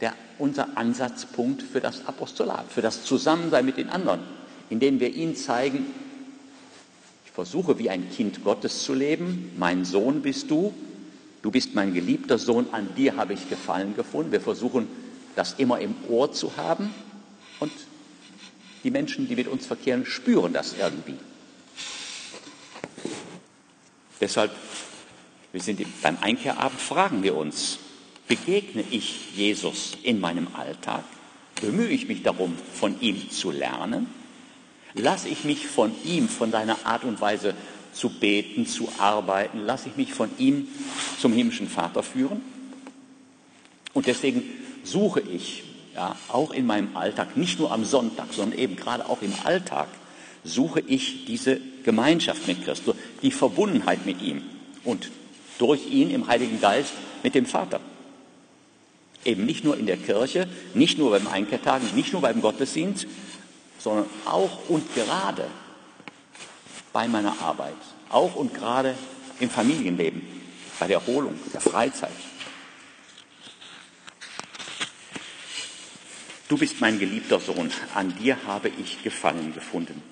der, 0.00 0.14
unser 0.38 0.76
Ansatzpunkt 0.76 1.62
für 1.62 1.80
das 1.80 2.06
Apostolat, 2.06 2.70
für 2.70 2.82
das 2.82 3.04
Zusammensein 3.04 3.66
mit 3.66 3.76
den 3.78 3.88
anderen, 3.88 4.20
indem 4.70 5.00
wir 5.00 5.12
ihnen 5.12 5.34
zeigen, 5.34 5.86
ich 7.24 7.32
versuche 7.32 7.78
wie 7.80 7.90
ein 7.90 8.10
Kind 8.10 8.44
Gottes 8.44 8.84
zu 8.84 8.94
leben, 8.94 9.50
mein 9.58 9.84
Sohn 9.84 10.22
bist 10.22 10.50
du, 10.50 10.72
du 11.42 11.50
bist 11.50 11.74
mein 11.74 11.92
geliebter 11.92 12.38
Sohn, 12.38 12.66
an 12.72 12.94
dir 12.94 13.16
habe 13.16 13.34
ich 13.34 13.48
Gefallen 13.48 13.94
gefunden. 13.94 14.32
Wir 14.32 14.40
versuchen 14.40 14.88
das 15.36 15.54
immer 15.58 15.80
im 15.80 15.94
Ohr 16.08 16.32
zu 16.32 16.56
haben 16.56 16.94
und 17.60 17.72
die 18.84 18.90
Menschen, 18.90 19.28
die 19.28 19.36
mit 19.36 19.48
uns 19.48 19.66
verkehren, 19.66 20.06
spüren 20.06 20.52
das 20.52 20.74
irgendwie. 20.78 21.16
Deshalb, 24.20 24.52
wir 25.52 25.60
sind 25.60 25.84
beim 26.02 26.16
Einkehrabend, 26.20 26.80
fragen 26.80 27.22
wir 27.22 27.36
uns, 27.36 27.78
begegne 28.28 28.84
ich 28.90 29.36
Jesus 29.36 29.92
in 30.02 30.20
meinem 30.20 30.48
Alltag? 30.54 31.04
Bemühe 31.60 31.88
ich 31.88 32.08
mich 32.08 32.22
darum, 32.22 32.56
von 32.72 33.00
ihm 33.00 33.30
zu 33.30 33.50
lernen? 33.50 34.08
Lasse 34.94 35.28
ich 35.28 35.44
mich 35.44 35.66
von 35.66 35.92
ihm, 36.04 36.28
von 36.28 36.50
seiner 36.50 36.84
Art 36.84 37.04
und 37.04 37.20
Weise 37.20 37.54
zu 37.92 38.08
beten, 38.08 38.66
zu 38.66 38.88
arbeiten, 38.98 39.60
lasse 39.60 39.88
ich 39.88 39.96
mich 39.96 40.12
von 40.12 40.30
ihm 40.38 40.68
zum 41.18 41.32
himmlischen 41.32 41.68
Vater 41.68 42.02
führen? 42.02 42.40
Und 43.94 44.06
deswegen 44.06 44.42
suche 44.84 45.20
ich 45.20 45.64
ja, 45.94 46.16
auch 46.28 46.52
in 46.52 46.66
meinem 46.66 46.96
Alltag, 46.96 47.36
nicht 47.36 47.58
nur 47.58 47.70
am 47.72 47.84
Sonntag, 47.84 48.32
sondern 48.32 48.58
eben 48.58 48.76
gerade 48.76 49.08
auch 49.08 49.22
im 49.22 49.34
Alltag, 49.44 49.88
suche 50.44 50.80
ich 50.80 51.24
diese 51.26 51.60
Gemeinschaft 51.84 52.46
mit 52.46 52.64
Christus, 52.64 52.96
die 53.22 53.30
Verbundenheit 53.30 54.06
mit 54.06 54.22
ihm 54.22 54.42
und 54.84 55.10
durch 55.58 55.86
ihn 55.90 56.10
im 56.10 56.26
Heiligen 56.26 56.60
Geist 56.60 56.92
mit 57.22 57.34
dem 57.34 57.46
Vater. 57.46 57.80
Eben 59.24 59.46
nicht 59.46 59.62
nur 59.62 59.76
in 59.76 59.86
der 59.86 59.98
Kirche, 59.98 60.48
nicht 60.74 60.98
nur 60.98 61.10
beim 61.10 61.28
Einkehrtagen, 61.28 61.88
nicht 61.94 62.12
nur 62.12 62.22
beim 62.22 62.40
Gottesdienst, 62.40 63.06
sondern 63.78 64.06
auch 64.24 64.68
und 64.68 64.82
gerade 64.94 65.44
bei 66.92 67.08
meiner 67.08 67.40
Arbeit, 67.40 67.76
auch 68.10 68.34
und 68.34 68.54
gerade 68.54 68.94
im 69.40 69.50
Familienleben, 69.50 70.22
bei 70.78 70.86
der 70.86 70.98
Erholung, 70.98 71.38
der 71.52 71.60
Freizeit. 71.60 72.10
Du 76.48 76.58
bist 76.58 76.80
mein 76.80 76.98
geliebter 76.98 77.40
Sohn, 77.40 77.70
an 77.94 78.14
dir 78.18 78.36
habe 78.46 78.68
ich 78.68 79.02
Gefallen 79.02 79.54
gefunden. 79.54 80.02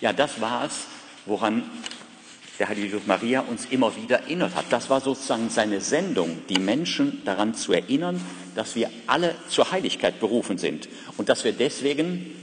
Ja, 0.00 0.12
das 0.14 0.40
war 0.40 0.64
es, 0.64 0.86
woran 1.26 1.68
der 2.58 2.68
Heilige 2.68 2.86
Jesus 2.88 3.06
Maria 3.06 3.40
uns 3.40 3.66
immer 3.70 3.96
wieder 3.96 4.20
erinnert 4.20 4.54
hat. 4.54 4.66
Das 4.70 4.90
war 4.90 5.00
sozusagen 5.00 5.48
seine 5.48 5.80
Sendung, 5.80 6.42
die 6.48 6.58
Menschen 6.58 7.22
daran 7.24 7.54
zu 7.54 7.72
erinnern, 7.72 8.24
dass 8.54 8.74
wir 8.74 8.90
alle 9.06 9.34
zur 9.48 9.70
Heiligkeit 9.70 10.20
berufen 10.20 10.58
sind 10.58 10.88
und 11.16 11.28
dass 11.28 11.44
wir 11.44 11.52
deswegen 11.52 12.34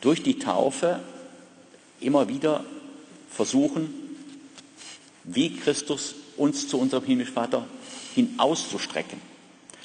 durch 0.00 0.22
die 0.22 0.38
Taufe 0.38 1.00
immer 2.00 2.28
wieder 2.28 2.64
versuchen, 3.30 3.94
wie 5.24 5.56
Christus 5.56 6.14
uns 6.36 6.68
zu 6.68 6.78
unserem 6.78 7.04
himmlischen 7.04 7.34
Vater 7.34 7.66
hin 8.14 8.34
auszustrecken, 8.38 9.20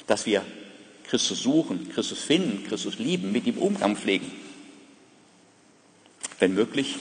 dass 0.06 0.26
wir 0.26 0.44
Christus 1.04 1.42
suchen, 1.42 1.90
Christus 1.90 2.20
finden, 2.20 2.66
Christus 2.66 2.98
lieben, 2.98 3.32
mit 3.32 3.46
ihm 3.46 3.58
Umgang 3.58 3.96
pflegen. 3.96 4.30
Wenn 6.38 6.54
möglich, 6.54 6.96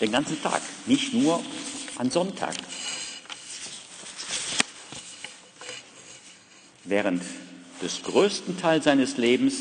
den 0.00 0.12
ganzen 0.12 0.42
Tag, 0.42 0.60
nicht 0.86 1.14
nur 1.14 1.42
an 1.96 2.10
Sonntag. 2.10 2.54
Während 6.84 7.22
des 7.82 8.02
größten 8.02 8.58
Teils 8.58 8.84
seines 8.84 9.16
Lebens 9.16 9.54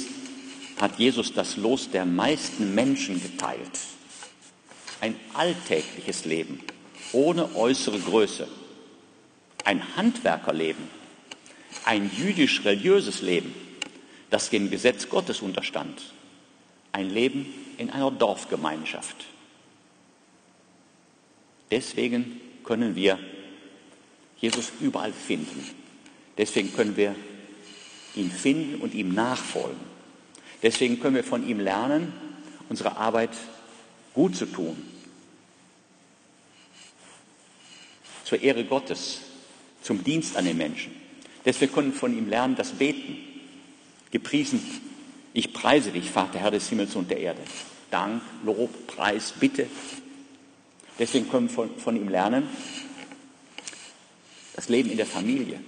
hat 0.80 1.00
Jesus 1.00 1.34
das 1.34 1.58
Los 1.58 1.90
der 1.90 2.06
meisten 2.06 2.76
Menschen 2.76 3.22
geteilt. 3.22 3.80
Ein 5.06 5.20
alltägliches 5.36 6.26
Leben 6.26 6.62
ohne 7.12 7.56
äußere 7.56 8.00
Größe. 8.00 8.48
Ein 9.64 9.96
Handwerkerleben. 9.96 10.84
Ein 11.84 12.10
jüdisch-religiöses 12.12 13.22
Leben, 13.22 13.54
das 14.32 14.50
dem 14.50 14.72
Gesetz 14.72 15.08
Gottes 15.08 15.42
unterstand. 15.42 16.02
Ein 16.92 17.12
Leben 17.12 17.46
in 17.78 17.92
einer 17.92 18.10
Dorfgemeinschaft. 18.10 19.16
Deswegen 21.70 22.42
können 22.64 22.96
wir 22.96 23.20
Jesus 24.42 24.72
überall 24.80 25.14
finden. 25.14 25.70
Deswegen 26.36 26.74
können 26.74 26.98
wir 26.98 27.14
ihn 28.16 28.32
finden 28.32 28.82
und 28.82 28.96
ihm 28.96 29.14
nachfolgen. 29.14 29.82
Deswegen 30.64 31.00
können 31.00 31.16
wir 31.16 31.24
von 31.24 31.48
ihm 31.48 31.60
lernen, 31.60 32.12
unsere 32.70 32.98
Arbeit 32.98 33.38
gut 34.16 34.36
zu 34.36 34.48
tun. 34.48 34.95
Zur 38.26 38.42
Ehre 38.42 38.66
Gottes, 38.66 39.22
zum 39.82 40.04
Dienst 40.04 40.36
an 40.36 40.44
den 40.44 40.58
Menschen. 40.58 40.94
Deswegen 41.46 41.72
können 41.72 41.94
wir 41.94 42.00
von 42.00 42.18
ihm 42.18 42.28
lernen, 42.28 42.58
das 42.58 42.72
Beten. 42.72 43.18
Gepriesen, 44.12 44.60
ich 45.34 45.54
preise 45.54 45.92
dich, 45.92 46.12
Vater, 46.12 46.40
Herr 46.40 46.52
des 46.52 46.68
Himmels 46.68 46.94
und 46.96 47.10
der 47.10 47.20
Erde. 47.20 47.42
Dank, 47.90 48.22
Lob, 48.44 48.88
Preis, 48.88 49.34
Bitte, 49.40 49.68
Deswegen 50.98 51.30
können 51.30 51.50
wir 51.50 51.54
von, 51.54 51.78
von 51.78 51.96
ihm 51.96 52.08
lernen, 52.08 52.48
das 54.56 54.70
Leben 54.70 54.90
in 54.90 54.98
der 54.98 55.06
Familie, 55.06 55.60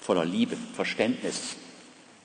voller 0.00 0.24
Liebe, 0.24 0.56
Verständnis. 0.74 1.56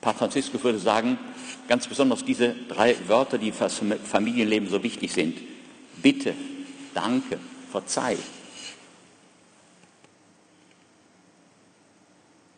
Papst 0.02 0.18
Franziskus 0.18 0.62
würde 0.62 0.78
sagen, 0.78 1.18
ganz 1.66 1.86
besonders 1.86 2.24
diese 2.24 2.54
drei 2.68 2.94
Wörter, 3.08 3.38
die 3.38 3.52
für 3.52 3.64
das 3.64 3.80
Familienleben 4.04 4.68
so 4.68 4.82
wichtig 4.82 5.12
sind. 5.12 5.38
Bitte, 6.02 6.34
danke, 6.94 7.38
verzeih. 7.70 8.16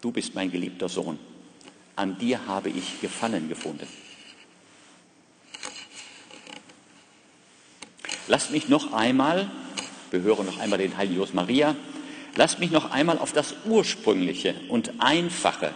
Du 0.00 0.12
bist 0.12 0.34
mein 0.34 0.50
geliebter 0.50 0.88
Sohn. 0.88 1.18
An 1.96 2.18
dir 2.18 2.46
habe 2.46 2.68
ich 2.68 3.00
Gefallen 3.00 3.48
gefunden. 3.48 3.88
Lasst 8.28 8.50
mich 8.50 8.68
noch 8.68 8.92
einmal, 8.92 9.50
wir 10.10 10.20
hören 10.20 10.46
noch 10.46 10.58
einmal 10.58 10.78
den 10.78 10.96
Heiligen 10.96 11.26
Maria, 11.32 11.76
lasst 12.34 12.58
mich 12.58 12.70
noch 12.70 12.90
einmal 12.90 13.18
auf 13.18 13.32
das 13.32 13.54
Ursprüngliche 13.64 14.54
und 14.68 15.00
Einfache 15.00 15.72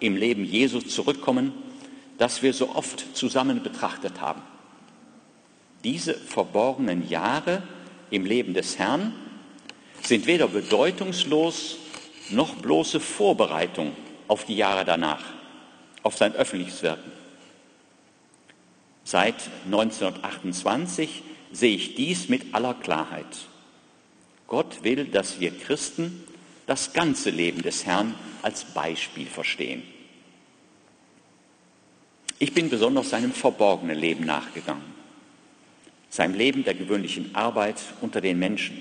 im 0.00 0.16
Leben 0.16 0.44
Jesus 0.44 0.88
zurückkommen, 0.88 1.52
das 2.16 2.42
wir 2.42 2.52
so 2.54 2.74
oft 2.74 3.16
zusammen 3.16 3.62
betrachtet 3.62 4.20
haben. 4.20 4.42
Diese 5.84 6.14
verborgenen 6.14 7.08
Jahre 7.08 7.62
im 8.10 8.24
Leben 8.24 8.54
des 8.54 8.78
Herrn 8.78 9.12
sind 10.02 10.26
weder 10.26 10.48
bedeutungslos 10.48 11.76
noch 12.30 12.56
bloße 12.56 13.00
Vorbereitung 13.00 13.92
auf 14.26 14.44
die 14.44 14.56
Jahre 14.56 14.84
danach, 14.84 15.24
auf 16.02 16.16
sein 16.16 16.34
öffentliches 16.34 16.82
Wirken. 16.82 17.10
Seit 19.04 19.36
1928 19.64 21.22
sehe 21.50 21.74
ich 21.74 21.94
dies 21.94 22.28
mit 22.28 22.54
aller 22.54 22.74
Klarheit. 22.74 23.26
Gott 24.46 24.82
will, 24.82 25.06
dass 25.06 25.40
wir 25.40 25.50
Christen 25.50 26.24
das 26.66 26.92
ganze 26.92 27.30
Leben 27.30 27.62
des 27.62 27.86
Herrn 27.86 28.14
als 28.42 28.64
Beispiel 28.64 29.26
verstehen. 29.26 29.82
Ich 32.38 32.54
bin 32.54 32.68
besonders 32.68 33.10
seinem 33.10 33.32
verborgenen 33.32 33.98
Leben 33.98 34.24
nachgegangen, 34.24 34.84
seinem 36.10 36.34
Leben 36.34 36.64
der 36.64 36.74
gewöhnlichen 36.74 37.34
Arbeit 37.34 37.80
unter 38.00 38.20
den 38.20 38.38
Menschen. 38.38 38.76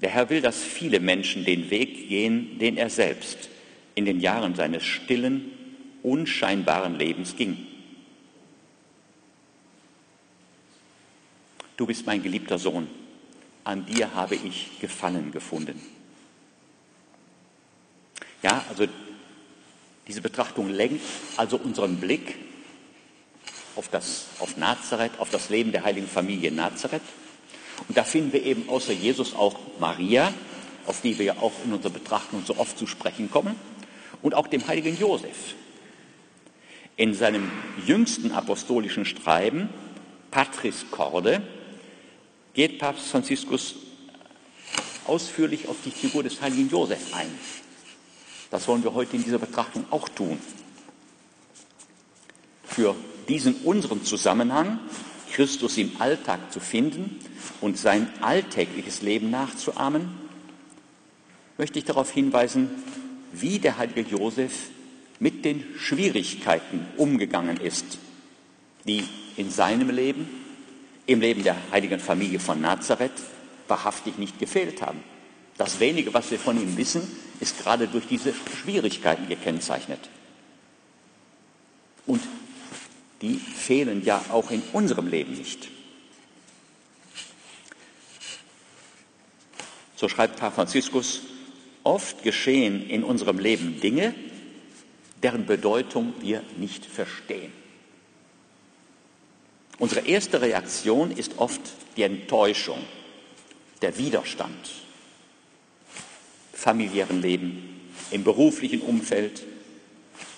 Der 0.00 0.10
Herr 0.10 0.30
will, 0.30 0.40
dass 0.40 0.62
viele 0.62 1.00
Menschen 1.00 1.44
den 1.44 1.70
Weg 1.70 2.08
gehen, 2.08 2.58
den 2.58 2.76
er 2.76 2.90
selbst 2.90 3.48
in 3.94 4.04
den 4.04 4.20
Jahren 4.20 4.54
seines 4.54 4.84
stillen, 4.84 5.50
unscheinbaren 6.02 6.98
Lebens 6.98 7.36
ging. 7.36 7.68
du 11.78 11.86
bist 11.86 12.04
mein 12.04 12.22
geliebter 12.22 12.58
Sohn, 12.58 12.86
an 13.64 13.86
dir 13.86 14.14
habe 14.14 14.34
ich 14.34 14.78
Gefallen 14.80 15.32
gefunden. 15.32 15.80
Ja, 18.42 18.64
also 18.68 18.86
Diese 20.06 20.20
Betrachtung 20.22 20.70
lenkt 20.70 21.04
also 21.36 21.56
unseren 21.56 21.96
Blick 21.96 22.34
auf, 23.78 23.88
das, 23.88 24.26
auf 24.40 24.56
Nazareth, 24.56 25.12
auf 25.18 25.30
das 25.30 25.50
Leben 25.50 25.70
der 25.70 25.84
heiligen 25.84 26.08
Familie 26.08 26.50
Nazareth. 26.50 27.02
Und 27.86 27.96
da 27.96 28.02
finden 28.02 28.32
wir 28.32 28.42
eben 28.42 28.68
außer 28.68 28.92
Jesus 28.92 29.34
auch 29.34 29.56
Maria, 29.78 30.34
auf 30.86 31.00
die 31.00 31.16
wir 31.16 31.26
ja 31.26 31.36
auch 31.40 31.52
in 31.64 31.72
unserer 31.72 31.92
Betrachtung 31.92 32.42
so 32.44 32.56
oft 32.56 32.76
zu 32.76 32.88
sprechen 32.88 33.30
kommen, 33.30 33.54
und 34.20 34.34
auch 34.34 34.48
dem 34.48 34.66
heiligen 34.66 34.98
Josef. 34.98 35.54
In 36.96 37.14
seinem 37.14 37.52
jüngsten 37.86 38.32
apostolischen 38.32 39.04
Schreiben, 39.04 39.68
Patris 40.32 40.86
Corde, 40.90 41.40
geht 42.54 42.80
Papst 42.80 43.06
Franziskus 43.06 43.76
ausführlich 45.06 45.68
auf 45.68 45.76
die 45.84 45.92
Figur 45.92 46.24
des 46.24 46.40
heiligen 46.40 46.68
Josef 46.68 47.14
ein. 47.14 47.30
Das 48.50 48.66
wollen 48.66 48.82
wir 48.82 48.92
heute 48.92 49.14
in 49.14 49.22
dieser 49.22 49.38
Betrachtung 49.38 49.84
auch 49.90 50.08
tun. 50.08 50.40
Für 52.64 52.96
diesen 53.28 53.54
unseren 53.64 54.04
Zusammenhang, 54.04 54.78
Christus 55.32 55.76
im 55.78 55.92
Alltag 56.00 56.52
zu 56.52 56.60
finden 56.60 57.20
und 57.60 57.78
sein 57.78 58.08
alltägliches 58.20 59.02
Leben 59.02 59.30
nachzuahmen, 59.30 60.08
möchte 61.58 61.78
ich 61.78 61.84
darauf 61.84 62.10
hinweisen, 62.10 62.70
wie 63.32 63.58
der 63.58 63.78
heilige 63.78 64.02
Josef 64.02 64.70
mit 65.20 65.44
den 65.44 65.64
Schwierigkeiten 65.76 66.86
umgegangen 66.96 67.58
ist, 67.58 67.98
die 68.86 69.04
in 69.36 69.50
seinem 69.50 69.90
Leben, 69.90 70.28
im 71.06 71.20
Leben 71.20 71.42
der 71.42 71.56
heiligen 71.72 72.00
Familie 72.00 72.40
von 72.40 72.60
Nazareth 72.60 73.12
wahrhaftig 73.66 74.18
nicht 74.18 74.38
gefehlt 74.38 74.82
haben. 74.82 75.00
Das 75.56 75.80
wenige, 75.80 76.14
was 76.14 76.30
wir 76.30 76.38
von 76.38 76.60
ihm 76.60 76.76
wissen, 76.76 77.02
ist 77.40 77.58
gerade 77.58 77.88
durch 77.88 78.06
diese 78.06 78.32
Schwierigkeiten 78.62 79.28
gekennzeichnet. 79.28 80.08
Und 82.06 82.22
die 83.22 83.34
fehlen 83.34 84.04
ja 84.04 84.24
auch 84.30 84.50
in 84.50 84.62
unserem 84.72 85.08
Leben 85.08 85.32
nicht. 85.32 85.68
So 89.96 90.08
schreibt 90.08 90.36
Papst 90.36 90.54
Franziskus, 90.54 91.22
oft 91.82 92.22
geschehen 92.22 92.88
in 92.88 93.02
unserem 93.02 93.38
Leben 93.38 93.80
Dinge, 93.80 94.14
deren 95.22 95.46
Bedeutung 95.46 96.14
wir 96.20 96.44
nicht 96.56 96.86
verstehen. 96.86 97.52
Unsere 99.78 100.06
erste 100.06 100.40
Reaktion 100.40 101.10
ist 101.10 101.38
oft 101.38 101.60
die 101.96 102.02
Enttäuschung, 102.02 102.78
der 103.82 103.96
Widerstand. 103.98 104.70
Familiären 106.52 107.22
Leben, 107.22 107.80
im 108.10 108.24
beruflichen 108.24 108.80
Umfeld, 108.80 109.44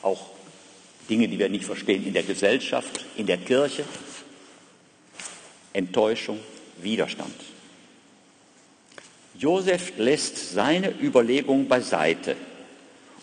auch 0.02 0.30
Dinge, 1.10 1.28
die 1.28 1.38
wir 1.38 1.48
nicht 1.48 1.64
verstehen 1.64 2.06
in 2.06 2.14
der 2.14 2.22
Gesellschaft, 2.22 3.04
in 3.16 3.26
der 3.26 3.38
Kirche, 3.38 3.84
Enttäuschung, 5.72 6.38
Widerstand. 6.80 7.34
Josef 9.36 9.92
lässt 9.98 10.52
seine 10.52 10.90
Überlegung 11.00 11.66
beiseite, 11.66 12.36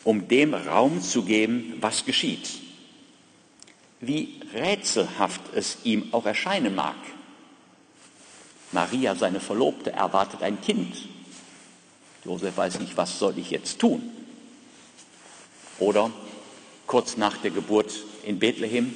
um 0.04 0.28
dem 0.28 0.54
Raum 0.54 1.02
zu 1.02 1.24
geben, 1.24 1.78
was 1.80 2.06
geschieht. 2.06 2.50
Wie 4.02 4.40
rätselhaft 4.54 5.42
es 5.56 5.78
ihm 5.84 6.10
auch 6.12 6.26
erscheinen 6.26 6.76
mag. 6.76 6.96
Maria, 8.72 9.16
seine 9.16 9.40
Verlobte, 9.40 9.92
erwartet 9.92 10.44
ein 10.44 10.60
Kind. 10.62 11.08
Josef 12.26 12.58
weiß 12.58 12.80
nicht, 12.80 12.98
was 12.98 13.18
soll 13.18 13.38
ich 13.38 13.50
jetzt 13.50 13.80
tun? 13.80 14.02
Oder 15.80 16.12
kurz 16.88 17.18
nach 17.18 17.38
der 17.38 17.52
Geburt 17.52 17.94
in 18.24 18.40
Bethlehem. 18.40 18.94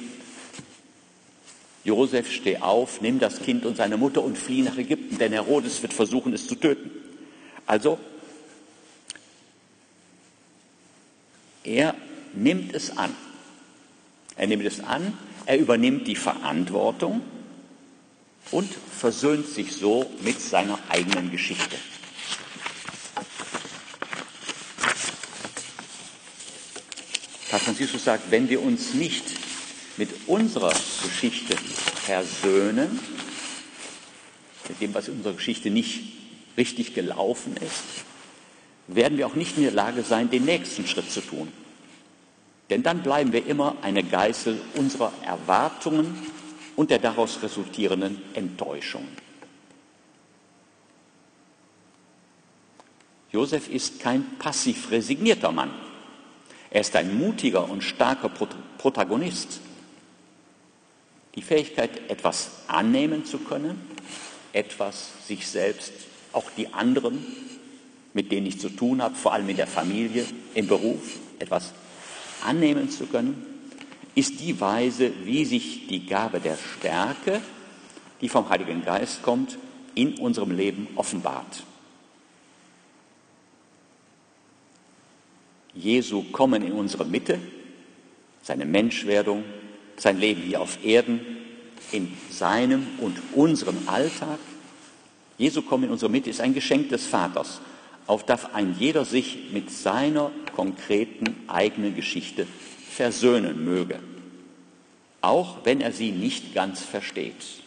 Josef, 1.84 2.30
steh 2.30 2.58
auf, 2.58 3.00
nimm 3.00 3.18
das 3.18 3.40
Kind 3.40 3.66
und 3.66 3.76
seine 3.76 3.96
Mutter 3.96 4.22
und 4.22 4.38
flieh 4.38 4.62
nach 4.62 4.78
Ägypten, 4.78 5.18
denn 5.18 5.32
Herodes 5.32 5.82
wird 5.82 5.92
versuchen, 5.92 6.32
es 6.32 6.46
zu 6.46 6.54
töten. 6.54 6.90
Also, 7.66 7.98
er 11.64 11.94
nimmt 12.34 12.74
es 12.74 12.96
an. 12.96 13.14
Er 14.36 14.46
nimmt 14.46 14.64
es 14.64 14.80
an, 14.80 15.16
er 15.46 15.58
übernimmt 15.58 16.06
die 16.08 16.16
Verantwortung 16.16 17.20
und 18.50 18.72
versöhnt 18.72 19.46
sich 19.46 19.72
so 19.72 20.10
mit 20.22 20.40
seiner 20.40 20.78
eigenen 20.88 21.30
Geschichte. 21.30 21.76
Papst 27.52 27.66
Franziskus 27.66 28.04
sagt, 28.04 28.30
wenn 28.30 28.48
wir 28.48 28.62
uns 28.62 28.94
nicht 28.94 29.24
mit 29.98 30.08
unserer 30.26 30.70
Geschichte 30.70 31.54
versöhnen, 31.54 32.98
mit 34.70 34.80
dem, 34.80 34.94
was 34.94 35.08
in 35.08 35.16
unserer 35.16 35.34
Geschichte 35.34 35.68
nicht 35.68 36.14
richtig 36.56 36.94
gelaufen 36.94 37.54
ist, 37.58 38.06
werden 38.86 39.18
wir 39.18 39.26
auch 39.26 39.34
nicht 39.34 39.58
in 39.58 39.64
der 39.64 39.72
Lage 39.72 40.02
sein, 40.02 40.30
den 40.30 40.46
nächsten 40.46 40.86
Schritt 40.86 41.12
zu 41.12 41.20
tun. 41.20 41.52
Denn 42.70 42.82
dann 42.82 43.02
bleiben 43.02 43.34
wir 43.34 43.44
immer 43.44 43.76
eine 43.82 44.02
Geißel 44.02 44.58
unserer 44.76 45.12
Erwartungen 45.22 46.26
und 46.74 46.88
der 46.88 47.00
daraus 47.00 47.42
resultierenden 47.42 48.22
Enttäuschung. 48.32 49.06
Josef 53.30 53.68
ist 53.68 54.00
kein 54.00 54.38
passiv 54.38 54.90
resignierter 54.90 55.52
Mann. 55.52 55.91
Er 56.72 56.80
ist 56.80 56.96
ein 56.96 57.18
mutiger 57.18 57.68
und 57.68 57.82
starker 57.82 58.30
Protagonist. 58.78 59.60
Die 61.34 61.42
Fähigkeit, 61.42 62.10
etwas 62.10 62.50
annehmen 62.66 63.26
zu 63.26 63.40
können, 63.40 63.78
etwas 64.54 65.10
sich 65.26 65.46
selbst, 65.46 65.92
auch 66.32 66.50
die 66.56 66.72
anderen, 66.72 67.26
mit 68.14 68.32
denen 68.32 68.46
ich 68.46 68.58
zu 68.58 68.70
tun 68.70 69.02
habe, 69.02 69.14
vor 69.14 69.34
allem 69.34 69.50
in 69.50 69.56
der 69.56 69.66
Familie, 69.66 70.24
im 70.54 70.66
Beruf, 70.66 71.18
etwas 71.38 71.74
annehmen 72.42 72.90
zu 72.90 73.04
können, 73.04 73.46
ist 74.14 74.40
die 74.40 74.58
Weise, 74.58 75.12
wie 75.24 75.44
sich 75.44 75.88
die 75.88 76.06
Gabe 76.06 76.40
der 76.40 76.56
Stärke, 76.56 77.42
die 78.22 78.30
vom 78.30 78.48
Heiligen 78.48 78.82
Geist 78.82 79.22
kommt, 79.22 79.58
in 79.94 80.14
unserem 80.14 80.50
Leben 80.50 80.88
offenbart. 80.96 81.64
Jesu 85.74 86.22
Kommen 86.32 86.62
in 86.62 86.72
unsere 86.72 87.04
Mitte, 87.04 87.38
seine 88.42 88.64
Menschwerdung, 88.64 89.44
sein 89.96 90.18
Leben 90.18 90.42
hier 90.42 90.60
auf 90.60 90.84
Erden, 90.84 91.20
in 91.90 92.12
seinem 92.30 92.86
und 92.98 93.16
unserem 93.34 93.76
Alltag. 93.86 94.38
Jesu 95.38 95.62
Kommen 95.62 95.84
in 95.84 95.90
unsere 95.90 96.10
Mitte 96.10 96.30
ist 96.30 96.40
ein 96.40 96.54
Geschenk 96.54 96.90
des 96.90 97.06
Vaters, 97.06 97.60
auf 98.06 98.24
das 98.24 98.52
ein 98.54 98.76
jeder 98.78 99.04
sich 99.04 99.50
mit 99.52 99.70
seiner 99.70 100.30
konkreten 100.54 101.36
eigenen 101.48 101.94
Geschichte 101.94 102.46
versöhnen 102.90 103.64
möge, 103.64 104.00
auch 105.20 105.58
wenn 105.64 105.80
er 105.80 105.92
sie 105.92 106.12
nicht 106.12 106.54
ganz 106.54 106.82
versteht. 106.82 107.62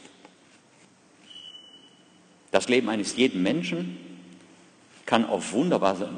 Das 2.52 2.70
Leben 2.70 2.89
eines 2.89 3.15
jeden 3.15 3.44
Menschen 3.44 3.98
kann 5.06 5.26
auf 5.26 5.52
wunderbare 5.54 6.10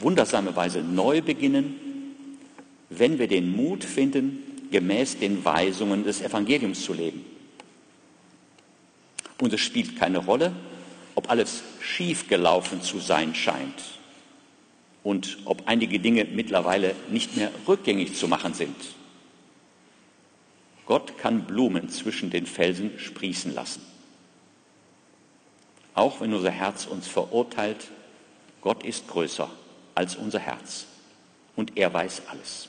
wundersame 0.00 0.54
Weise 0.56 0.80
neu 0.80 1.22
beginnen, 1.22 1.78
wenn 2.90 3.18
wir 3.18 3.28
den 3.28 3.54
Mut 3.54 3.84
finden, 3.84 4.42
gemäß 4.70 5.18
den 5.18 5.44
Weisungen 5.44 6.04
des 6.04 6.20
Evangeliums 6.20 6.82
zu 6.82 6.92
leben. 6.92 7.24
Und 9.40 9.52
es 9.52 9.60
spielt 9.60 9.96
keine 9.96 10.18
Rolle, 10.18 10.52
ob 11.14 11.30
alles 11.30 11.62
schiefgelaufen 11.80 12.82
zu 12.82 12.98
sein 12.98 13.34
scheint 13.34 13.82
und 15.04 15.38
ob 15.44 15.62
einige 15.66 16.00
Dinge 16.00 16.24
mittlerweile 16.24 16.94
nicht 17.10 17.36
mehr 17.36 17.50
rückgängig 17.66 18.14
zu 18.14 18.28
machen 18.28 18.54
sind. 18.54 18.76
Gott 20.86 21.18
kann 21.18 21.44
Blumen 21.44 21.88
zwischen 21.88 22.30
den 22.30 22.46
Felsen 22.46 22.98
sprießen 22.98 23.54
lassen. 23.54 23.82
Auch 25.94 26.20
wenn 26.20 26.32
unser 26.32 26.50
Herz 26.50 26.86
uns 26.86 27.06
verurteilt, 27.06 27.88
Gott 28.60 28.84
ist 28.84 29.06
größer 29.08 29.50
als 29.98 30.14
unser 30.14 30.38
Herz. 30.38 30.86
Und 31.56 31.76
er 31.76 31.92
weiß 31.92 32.22
alles. 32.28 32.68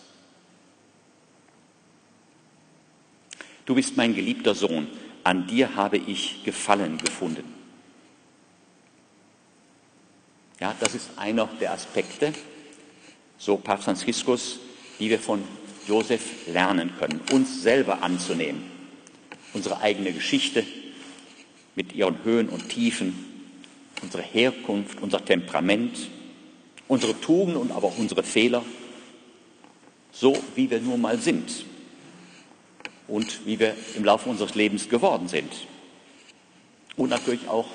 Du 3.68 3.76
bist 3.76 3.96
mein 3.98 4.16
geliebter 4.16 4.56
Sohn, 4.56 4.88
an 5.24 5.46
dir 5.46 5.76
habe 5.76 5.98
ich 5.98 6.44
Gefallen 6.44 6.98
gefunden. 6.98 7.44
Ja, 10.60 10.74
das 10.80 10.96
ist 10.96 11.12
einer 11.18 11.48
der 11.62 11.72
Aspekte, 11.72 12.34
so 13.38 13.58
Papst 13.58 13.86
Franziskus, 13.86 14.58
die 15.00 15.12
wir 15.12 15.20
von 15.20 15.44
Josef 15.88 16.48
lernen 16.48 16.92
können, 16.98 17.22
uns 17.32 17.62
selber 17.62 18.02
anzunehmen, 18.02 18.64
unsere 19.54 19.82
eigene 19.82 20.14
Geschichte 20.14 20.66
mit 21.76 21.94
ihren 21.94 22.24
Höhen 22.24 22.50
und 22.50 22.70
Tiefen, 22.70 23.14
unsere 24.02 24.24
Herkunft, 24.24 25.00
unser 25.00 25.24
Temperament, 25.24 26.10
unsere 26.90 27.18
Tugenden 27.22 27.56
und 27.56 27.72
aber 27.72 27.88
auch 27.88 27.98
unsere 27.98 28.24
Fehler 28.24 28.66
so 30.12 30.38
wie 30.56 30.70
wir 30.70 30.82
nur 30.82 30.98
mal 30.98 31.18
sind 31.18 31.66
und 33.08 33.46
wie 33.46 33.58
wir 33.60 33.76
im 33.96 34.04
Laufe 34.04 34.30
unseres 34.30 34.56
Lebens 34.56 34.90
geworden 34.90 35.30
sind. 35.30 35.52
Und 36.98 37.10
natürlich 37.10 37.48
auch 37.48 37.68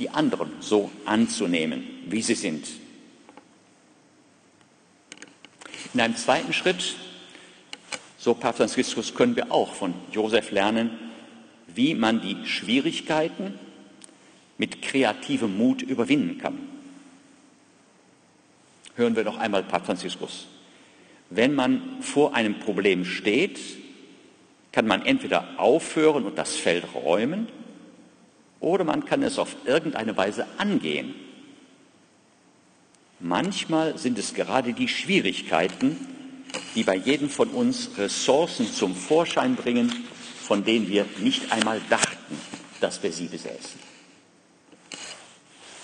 die 0.00 0.10
anderen 0.10 0.50
so 0.60 0.90
anzunehmen, 1.04 1.86
wie 2.06 2.22
sie 2.22 2.34
sind. 2.34 2.66
In 5.92 6.00
einem 6.00 6.16
zweiten 6.16 6.52
Schritt, 6.52 6.96
so 8.18 8.34
Papst 8.34 8.56
Franziskus, 8.56 9.14
können 9.14 9.36
wir 9.36 9.52
auch 9.52 9.74
von 9.74 9.94
Josef 10.10 10.50
lernen, 10.50 10.90
wie 11.68 11.94
man 11.94 12.20
die 12.20 12.44
Schwierigkeiten 12.44 13.58
mit 14.58 14.82
kreativem 14.82 15.56
Mut 15.56 15.82
überwinden 15.82 16.38
kann. 16.38 16.73
Hören 18.96 19.16
wir 19.16 19.24
noch 19.24 19.38
einmal 19.38 19.62
Papst 19.62 19.86
Franziskus. 19.86 20.46
Wenn 21.30 21.54
man 21.54 22.00
vor 22.00 22.34
einem 22.34 22.60
Problem 22.60 23.04
steht, 23.04 23.58
kann 24.72 24.86
man 24.86 25.04
entweder 25.04 25.48
aufhören 25.56 26.24
und 26.24 26.38
das 26.38 26.56
Feld 26.56 26.84
räumen, 26.94 27.48
oder 28.60 28.84
man 28.84 29.04
kann 29.04 29.22
es 29.22 29.38
auf 29.38 29.56
irgendeine 29.66 30.16
Weise 30.16 30.46
angehen. 30.58 31.14
Manchmal 33.20 33.98
sind 33.98 34.18
es 34.18 34.34
gerade 34.34 34.72
die 34.72 34.88
Schwierigkeiten, 34.88 35.96
die 36.74 36.82
bei 36.82 36.96
jedem 36.96 37.28
von 37.28 37.48
uns 37.50 37.90
Ressourcen 37.98 38.66
zum 38.72 38.94
Vorschein 38.94 39.56
bringen, 39.56 39.92
von 40.40 40.64
denen 40.64 40.88
wir 40.88 41.06
nicht 41.18 41.52
einmal 41.52 41.80
dachten, 41.90 42.38
dass 42.80 43.02
wir 43.02 43.12
sie 43.12 43.26
besäßen. 43.26 43.80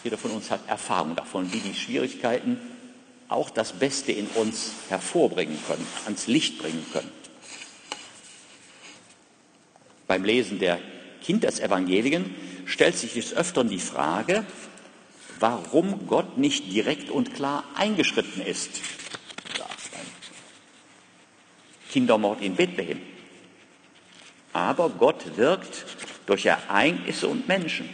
Jeder 0.04 0.16
von 0.16 0.30
uns 0.30 0.50
hat 0.50 0.66
Erfahrung 0.68 1.14
davon, 1.16 1.52
wie 1.52 1.60
die 1.60 1.74
Schwierigkeiten 1.74 2.58
auch 3.30 3.48
das 3.48 3.72
Beste 3.72 4.12
in 4.12 4.26
uns 4.34 4.72
hervorbringen 4.88 5.58
können, 5.66 5.86
ans 6.04 6.26
Licht 6.26 6.58
bringen 6.58 6.84
können. 6.92 7.10
Beim 10.06 10.24
Lesen 10.24 10.58
der 10.58 10.80
Kindesevangelien 11.22 12.34
stellt 12.66 12.96
sich 12.96 13.14
des 13.14 13.32
Öfteren 13.32 13.68
die 13.68 13.78
Frage, 13.78 14.44
warum 15.38 16.08
Gott 16.08 16.36
nicht 16.36 16.72
direkt 16.72 17.08
und 17.08 17.34
klar 17.34 17.64
eingeschritten 17.76 18.42
ist. 18.42 18.80
Kindermord 21.92 22.42
in 22.42 22.56
Bethlehem. 22.56 23.00
Aber 24.52 24.90
Gott 24.90 25.36
wirkt 25.36 25.86
durch 26.26 26.46
Ereignisse 26.46 27.28
und 27.28 27.46
Menschen. 27.46 27.88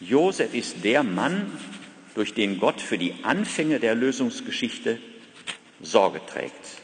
Josef 0.00 0.54
ist 0.54 0.84
der 0.84 1.02
Mann, 1.02 1.50
durch 2.18 2.34
den 2.34 2.58
Gott 2.58 2.80
für 2.80 2.98
die 2.98 3.14
Anfänge 3.22 3.78
der 3.78 3.94
Lösungsgeschichte 3.94 4.98
Sorge 5.80 6.20
trägt. 6.26 6.82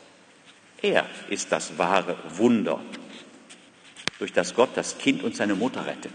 Er 0.80 1.06
ist 1.28 1.50
das 1.50 1.76
wahre 1.76 2.16
Wunder, 2.36 2.80
durch 4.20 4.32
das 4.32 4.54
Gott 4.54 4.70
das 4.76 4.96
Kind 4.98 5.24
und 5.24 5.34
seine 5.34 5.56
Mutter 5.56 5.86
rettet. 5.86 6.12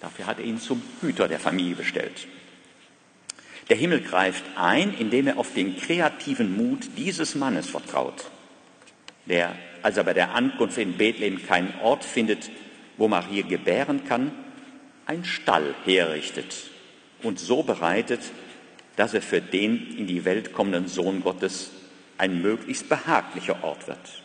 Dafür 0.00 0.26
hat 0.26 0.40
er 0.40 0.46
ihn 0.46 0.58
zum 0.58 0.82
Hüter 1.00 1.28
der 1.28 1.38
Familie 1.38 1.76
bestellt. 1.76 2.26
Der 3.68 3.76
Himmel 3.76 4.00
greift 4.00 4.44
ein, 4.56 4.94
indem 4.98 5.28
er 5.28 5.38
auf 5.38 5.54
den 5.54 5.76
kreativen 5.76 6.56
Mut 6.56 6.88
dieses 6.96 7.36
Mannes 7.36 7.68
vertraut, 7.68 8.24
der, 9.26 9.54
als 9.82 9.96
er 9.96 10.02
bei 10.02 10.12
der 10.12 10.34
Ankunft 10.34 10.78
in 10.78 10.96
Bethlehem 10.96 11.46
keinen 11.46 11.72
Ort 11.82 12.04
findet, 12.04 12.50
wo 12.96 13.06
Maria 13.06 13.46
gebären 13.46 14.04
kann, 14.08 14.32
einen 15.06 15.24
Stall 15.24 15.74
herrichtet 15.84 16.70
und 17.22 17.38
so 17.38 17.62
bereitet, 17.62 18.20
dass 18.96 19.14
er 19.14 19.22
für 19.22 19.40
den 19.40 19.96
in 19.96 20.06
die 20.06 20.24
Welt 20.24 20.52
kommenden 20.52 20.88
Sohn 20.88 21.22
Gottes 21.22 21.70
ein 22.16 22.42
möglichst 22.42 22.88
behaglicher 22.88 23.62
Ort 23.64 23.88
wird. 23.88 24.22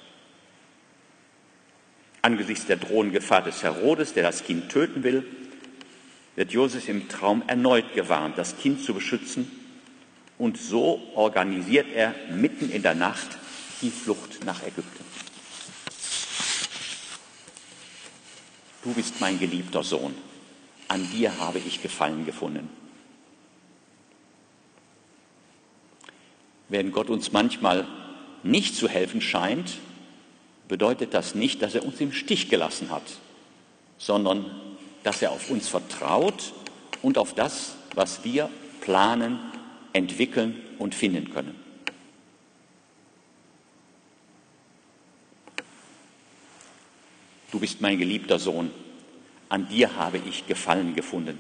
Angesichts 2.22 2.66
der 2.66 2.78
drohenden 2.78 3.14
Gefahr 3.14 3.42
des 3.42 3.64
Herodes, 3.64 4.14
der 4.14 4.24
das 4.24 4.44
Kind 4.44 4.70
töten 4.70 5.04
will, 5.04 5.26
wird 6.36 6.52
Josef 6.52 6.88
im 6.88 7.10
Traum 7.10 7.44
erneut 7.48 7.94
gewarnt, 7.94 8.38
das 8.38 8.58
Kind 8.58 8.84
zu 8.84 8.94
beschützen. 8.94 9.50
Und 10.38 10.58
so 10.58 11.02
organisiert 11.16 11.88
er 11.94 12.14
mitten 12.32 12.70
in 12.70 12.82
der 12.82 12.96
Nacht 12.96 13.38
die 13.82 13.90
Flucht 13.90 14.46
nach 14.46 14.62
Ägypten. 14.64 15.04
Du 18.84 18.94
bist 18.94 19.20
mein 19.20 19.40
geliebter 19.40 19.84
Sohn, 19.84 20.16
an 20.90 21.10
dir 21.12 21.38
habe 21.40 21.60
ich 21.60 21.82
Gefallen 21.82 22.26
gefunden. 22.26 22.70
Wenn 26.68 26.92
Gott 26.92 27.10
uns 27.10 27.32
manchmal 27.32 27.88
nicht 28.44 28.76
zu 28.76 28.90
helfen 28.90 29.22
scheint, 29.22 29.78
bedeutet 30.68 31.14
das 31.14 31.36
nicht, 31.36 31.62
dass 31.62 31.76
er 31.76 31.86
uns 31.86 32.00
im 32.02 32.12
Stich 32.12 32.50
gelassen 32.50 32.92
hat, 32.92 33.04
sondern 33.98 34.46
dass 35.04 35.22
er 35.22 35.32
auf 35.32 35.50
uns 35.50 35.68
vertraut 35.68 36.54
und 37.02 37.18
auf 37.18 37.34
das, 37.34 37.76
was 37.96 38.24
wir 38.24 38.50
planen, 38.82 39.40
entwickeln 39.94 40.62
und 40.78 40.94
finden 40.94 41.32
können. 41.34 41.56
Du 47.52 47.60
bist 47.60 47.82
mein 47.82 47.98
geliebter 47.98 48.38
Sohn, 48.38 48.70
an 49.50 49.68
dir 49.68 49.96
habe 49.96 50.20
ich 50.20 50.48
Gefallen 50.48 50.96
gefunden. 50.96 51.40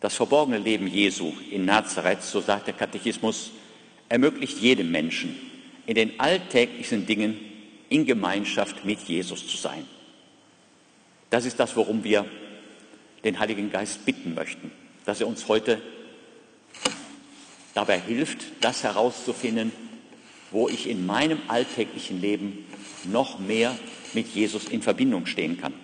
Das 0.00 0.14
verborgene 0.14 0.58
Leben 0.58 0.86
Jesu 0.86 1.34
in 1.50 1.66
Nazareth, 1.66 2.22
so 2.22 2.40
sagt 2.40 2.66
der 2.66 2.74
Katechismus, 2.74 3.50
ermöglicht 4.08 4.58
jedem 4.58 4.90
Menschen, 4.90 5.36
in 5.86 5.94
den 5.94 6.18
alltäglichen 6.18 7.06
Dingen 7.06 7.38
in 7.90 8.06
Gemeinschaft 8.06 8.84
mit 8.84 9.00
Jesus 9.00 9.46
zu 9.46 9.58
sein. 9.58 9.86
Das 11.28 11.44
ist 11.44 11.60
das, 11.60 11.76
worum 11.76 12.02
wir 12.02 12.24
den 13.24 13.38
Heiligen 13.38 13.70
Geist 13.70 14.06
bitten 14.06 14.34
möchten, 14.34 14.70
dass 15.04 15.20
er 15.20 15.26
uns 15.26 15.46
heute 15.48 15.82
dabei 17.74 18.00
hilft, 18.00 18.38
das 18.62 18.82
herauszufinden, 18.82 19.70
wo 20.50 20.68
ich 20.68 20.88
in 20.88 21.06
meinem 21.06 21.38
alltäglichen 21.48 22.20
Leben 22.20 22.66
noch 23.04 23.38
mehr 23.38 23.78
mit 24.12 24.34
Jesus 24.34 24.64
in 24.66 24.82
Verbindung 24.82 25.26
stehen 25.26 25.60
kann. 25.60 25.74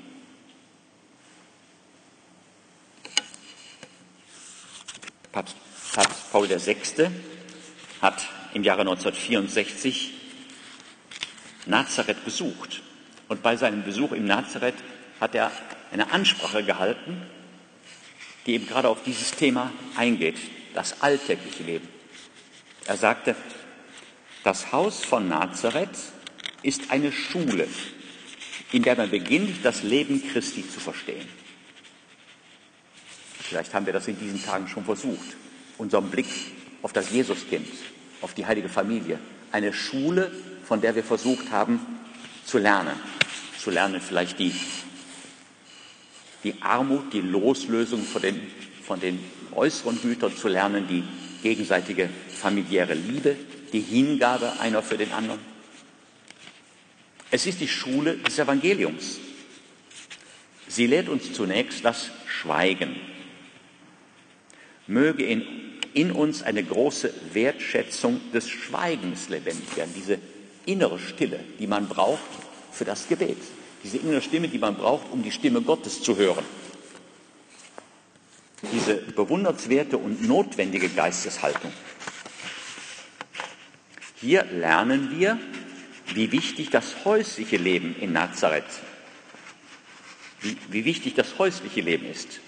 Papst, 5.33 5.57
Papst 5.94 6.33
Paul 6.33 6.48
VI. 6.48 6.76
hat 8.00 8.26
im 8.55 8.64
Jahre 8.64 8.81
1964 8.81 10.12
Nazareth 11.66 12.24
besucht. 12.24 12.83
Und 13.29 13.42
bei 13.42 13.57
seinem 13.57 13.85
Besuch 13.85 14.12
im 14.12 14.24
Nazareth 14.24 14.76
hat 15.20 15.35
er 15.35 15.50
eine 15.92 16.12
Ansprache 16.12 16.62
gehalten, 16.62 17.22
die 18.46 18.55
eben 18.55 18.66
gerade 18.66 18.88
auf 18.88 19.02
dieses 19.02 19.33
Thema 19.33 19.72
eingeht, 19.96 20.37
das 20.74 21.02
alltägliche 21.02 21.64
Leben. 21.64 21.88
Er 22.87 22.96
sagte, 22.96 23.35
das 24.47 24.71
Haus 24.71 25.05
von 25.05 25.27
Nazareth 25.29 25.99
ist 26.63 26.93
eine 26.93 27.11
Schule, 27.11 27.67
in 28.71 28.85
der 28.85 28.97
man 28.97 29.11
beginnt, 29.11 29.65
das 29.65 29.83
Leben 29.83 30.23
Christi 30.23 30.65
zu 30.69 30.79
verstehen. 30.79 31.27
Vielleicht 33.41 33.75
haben 33.75 33.87
wir 33.87 33.93
das 33.93 34.07
in 34.07 34.17
diesen 34.17 34.41
Tagen 34.45 34.69
schon 34.69 34.85
versucht, 34.85 35.35
unseren 35.79 36.09
Blick 36.11 36.29
auf 36.83 36.93
das 36.93 37.11
Jesuskind, 37.11 37.67
auf 38.21 38.35
die 38.35 38.47
heilige 38.47 38.69
Familie. 38.69 39.19
Eine 39.51 39.73
Schule, 39.73 40.31
von 40.63 40.81
der 40.81 40.95
wir 40.95 41.03
versucht 41.03 41.51
haben 41.51 41.81
zu 42.45 42.59
lernen. 42.59 42.95
Zu 43.59 43.73
lernen 43.73 44.01
vielleicht 44.01 44.39
die, 44.39 44.55
die 46.45 46.55
Armut, 46.63 47.13
die 47.13 47.21
Loslösung 47.21 48.05
von 48.05 48.23
den, 48.23 48.41
von 48.87 49.01
den 49.01 49.19
äußeren 49.57 50.01
Gütern 50.01 50.37
zu 50.37 50.47
lernen, 50.47 50.87
die 50.87 51.03
gegenseitige 51.47 52.09
familiäre 52.29 52.95
Liebe, 52.95 53.37
die 53.73 53.81
Hingabe 53.81 54.59
einer 54.59 54.83
für 54.83 54.97
den 54.97 55.13
anderen. 55.13 55.39
Es 57.31 57.47
ist 57.47 57.61
die 57.61 57.69
Schule 57.69 58.17
des 58.17 58.37
Evangeliums. 58.41 59.19
Sie 60.67 60.89
lehrt 60.89 61.09
uns 61.09 61.33
zunächst 61.33 61.85
das 61.85 62.11
Schweigen, 62.27 62.97
möge 64.89 65.25
in, 65.25 65.47
in 65.95 66.11
uns 66.11 66.43
eine 66.43 66.65
große 66.65 67.15
Wertschätzung 67.33 68.21
des 68.33 68.49
Schweigens 68.49 69.29
lebendig 69.29 69.77
werden, 69.77 69.93
diese 69.95 70.19
innere 70.65 70.99
Stille, 70.99 71.39
die 71.61 71.69
man 71.69 71.87
braucht 71.87 72.21
für 72.73 72.85
das 72.85 73.07
Gebet, 73.07 73.39
diese 73.85 73.99
innere 73.99 74.21
Stimme, 74.21 74.49
die 74.49 74.59
man 74.59 74.75
braucht, 74.75 75.13
um 75.13 75.23
die 75.23 75.31
Stimme 75.31 75.61
Gottes 75.63 76.03
zu 76.03 76.17
hören. 76.17 76.45
Diese 78.72 78.94
bewundernswerte 78.94 79.96
und 79.98 80.26
notwendige 80.26 80.88
Geisteshaltung. 80.88 81.72
Hier 84.20 84.44
lernen 84.44 85.16
wir, 85.16 85.38
wie 86.14 86.33
wichtig 86.33 86.70
das 86.70 87.05
häusliche 87.05 87.57
Leben 87.57 87.94
in 88.00 88.12
Nazareth, 88.12 88.64
wie, 90.40 90.57
wie 90.68 90.85
wichtig 90.85 91.14
das 91.14 91.38
häusliche 91.38 91.81
Leben 91.81 92.07
ist. 92.07 92.40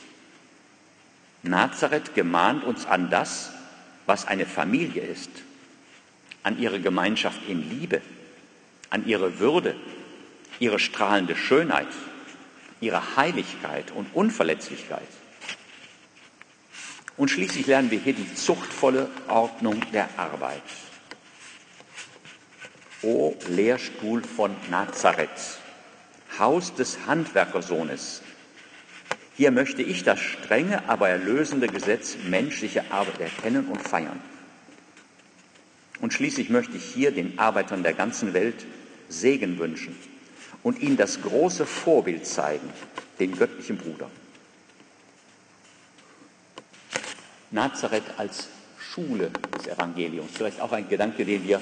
Nazareth 1.42 2.14
gemahnt 2.14 2.64
uns 2.64 2.86
an 2.86 3.10
das, 3.10 3.52
was 4.06 4.26
eine 4.26 4.46
Familie 4.46 5.02
ist, 5.02 5.30
an 6.42 6.58
ihre 6.58 6.80
Gemeinschaft 6.80 7.40
in 7.48 7.68
Liebe, 7.68 8.00
an 8.90 9.06
ihre 9.06 9.38
Würde, 9.38 9.76
ihre 10.58 10.78
strahlende 10.78 11.36
Schönheit, 11.36 11.88
ihre 12.80 13.16
Heiligkeit 13.16 13.90
und 13.90 14.08
Unverletzlichkeit. 14.14 15.08
Und 17.18 17.30
schließlich 17.30 17.66
lernen 17.66 17.90
wir 17.90 17.98
hier 17.98 18.14
die 18.14 18.34
zuchtvolle 18.34 19.10
Ordnung 19.26 19.82
der 19.92 20.08
Arbeit. 20.16 20.62
O 23.02 23.34
Lehrstuhl 23.48 24.22
von 24.22 24.54
Nazareth, 24.70 25.58
Haus 26.38 26.74
des 26.74 27.06
Handwerkersohnes, 27.06 28.22
hier 29.36 29.50
möchte 29.50 29.82
ich 29.82 30.04
das 30.04 30.20
strenge, 30.20 30.88
aber 30.88 31.08
erlösende 31.08 31.68
Gesetz 31.68 32.16
menschliche 32.28 32.90
Arbeit 32.90 33.20
erkennen 33.20 33.66
und 33.66 33.82
feiern. 33.82 34.20
Und 36.00 36.12
schließlich 36.12 36.50
möchte 36.50 36.76
ich 36.76 36.84
hier 36.84 37.10
den 37.10 37.38
Arbeitern 37.38 37.82
der 37.82 37.94
ganzen 37.94 38.32
Welt 38.32 38.66
Segen 39.08 39.58
wünschen 39.58 39.96
und 40.62 40.80
ihnen 40.80 40.96
das 40.96 41.20
große 41.22 41.66
Vorbild 41.66 42.26
zeigen, 42.26 42.68
den 43.18 43.36
göttlichen 43.36 43.76
Bruder. 43.76 44.08
Nazareth 47.50 48.04
als 48.16 48.48
Schule 48.78 49.30
des 49.54 49.66
Evangeliums, 49.66 50.30
vielleicht 50.34 50.60
auch 50.60 50.72
ein 50.72 50.88
Gedanke, 50.88 51.24
den 51.24 51.46
wir 51.46 51.60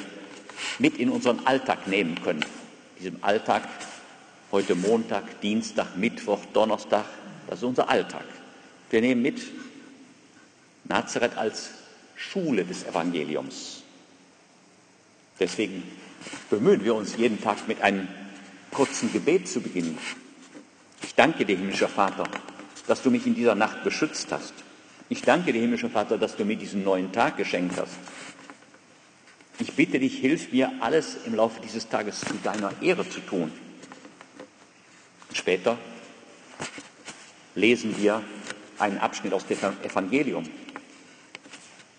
mit 0.78 0.98
in 0.98 1.10
unseren 1.10 1.46
Alltag 1.46 1.86
nehmen 1.86 2.20
können. 2.22 2.44
Diesem 2.98 3.22
Alltag 3.22 3.62
heute 4.52 4.74
Montag, 4.74 5.40
Dienstag, 5.40 5.96
Mittwoch, 5.96 6.40
Donnerstag, 6.52 7.04
das 7.46 7.58
ist 7.58 7.64
unser 7.64 7.88
Alltag. 7.88 8.24
Wir 8.90 9.00
nehmen 9.00 9.22
mit 9.22 9.42
Nazareth 10.84 11.36
als 11.36 11.70
Schule 12.14 12.64
des 12.64 12.84
Evangeliums. 12.84 13.82
Deswegen 15.38 15.82
bemühen 16.48 16.84
wir 16.84 16.94
uns 16.94 17.16
jeden 17.16 17.40
Tag 17.40 17.68
mit 17.68 17.82
einem 17.82 18.08
kurzen 18.70 19.12
Gebet 19.12 19.48
zu 19.48 19.60
beginnen. 19.60 19.98
Ich 21.02 21.14
danke 21.14 21.44
dir, 21.44 21.56
himmlischer 21.56 21.88
Vater, 21.88 22.24
dass 22.86 23.02
du 23.02 23.10
mich 23.10 23.26
in 23.26 23.34
dieser 23.34 23.54
Nacht 23.54 23.84
beschützt 23.84 24.32
hast. 24.32 24.54
Ich 25.08 25.22
danke 25.22 25.52
dir, 25.52 25.60
himmlischer 25.60 25.90
Vater, 25.90 26.18
dass 26.18 26.36
du 26.36 26.44
mir 26.44 26.56
diesen 26.56 26.82
neuen 26.82 27.12
Tag 27.12 27.36
geschenkt 27.36 27.78
hast. 27.78 27.96
Ich 29.58 29.72
bitte 29.72 29.98
dich, 29.98 30.18
hilf 30.18 30.52
mir, 30.52 30.70
alles 30.80 31.16
im 31.24 31.34
Laufe 31.34 31.60
dieses 31.62 31.88
Tages 31.88 32.20
zu 32.20 32.34
deiner 32.42 32.72
Ehre 32.82 33.08
zu 33.08 33.20
tun. 33.20 33.52
Später 35.32 35.78
lesen 37.54 37.96
wir 37.98 38.22
einen 38.78 38.98
Abschnitt 38.98 39.32
aus 39.32 39.46
dem 39.46 39.58
Evangelium. 39.82 40.48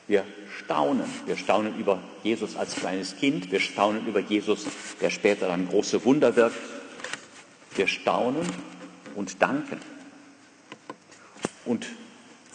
Wir 0.07 0.25
staunen. 0.57 1.05
Wir 1.25 1.37
staunen 1.37 1.77
über 1.79 2.01
Jesus 2.23 2.55
als 2.55 2.75
kleines 2.75 3.15
Kind. 3.15 3.51
Wir 3.51 3.59
staunen 3.59 4.05
über 4.05 4.19
Jesus, 4.19 4.65
der 5.01 5.09
später 5.09 5.47
dann 5.47 5.67
große 5.67 6.03
Wunder 6.05 6.35
wirkt. 6.35 6.57
Wir 7.75 7.87
staunen 7.87 8.45
und 9.15 9.41
danken. 9.41 9.79
Und 11.65 11.87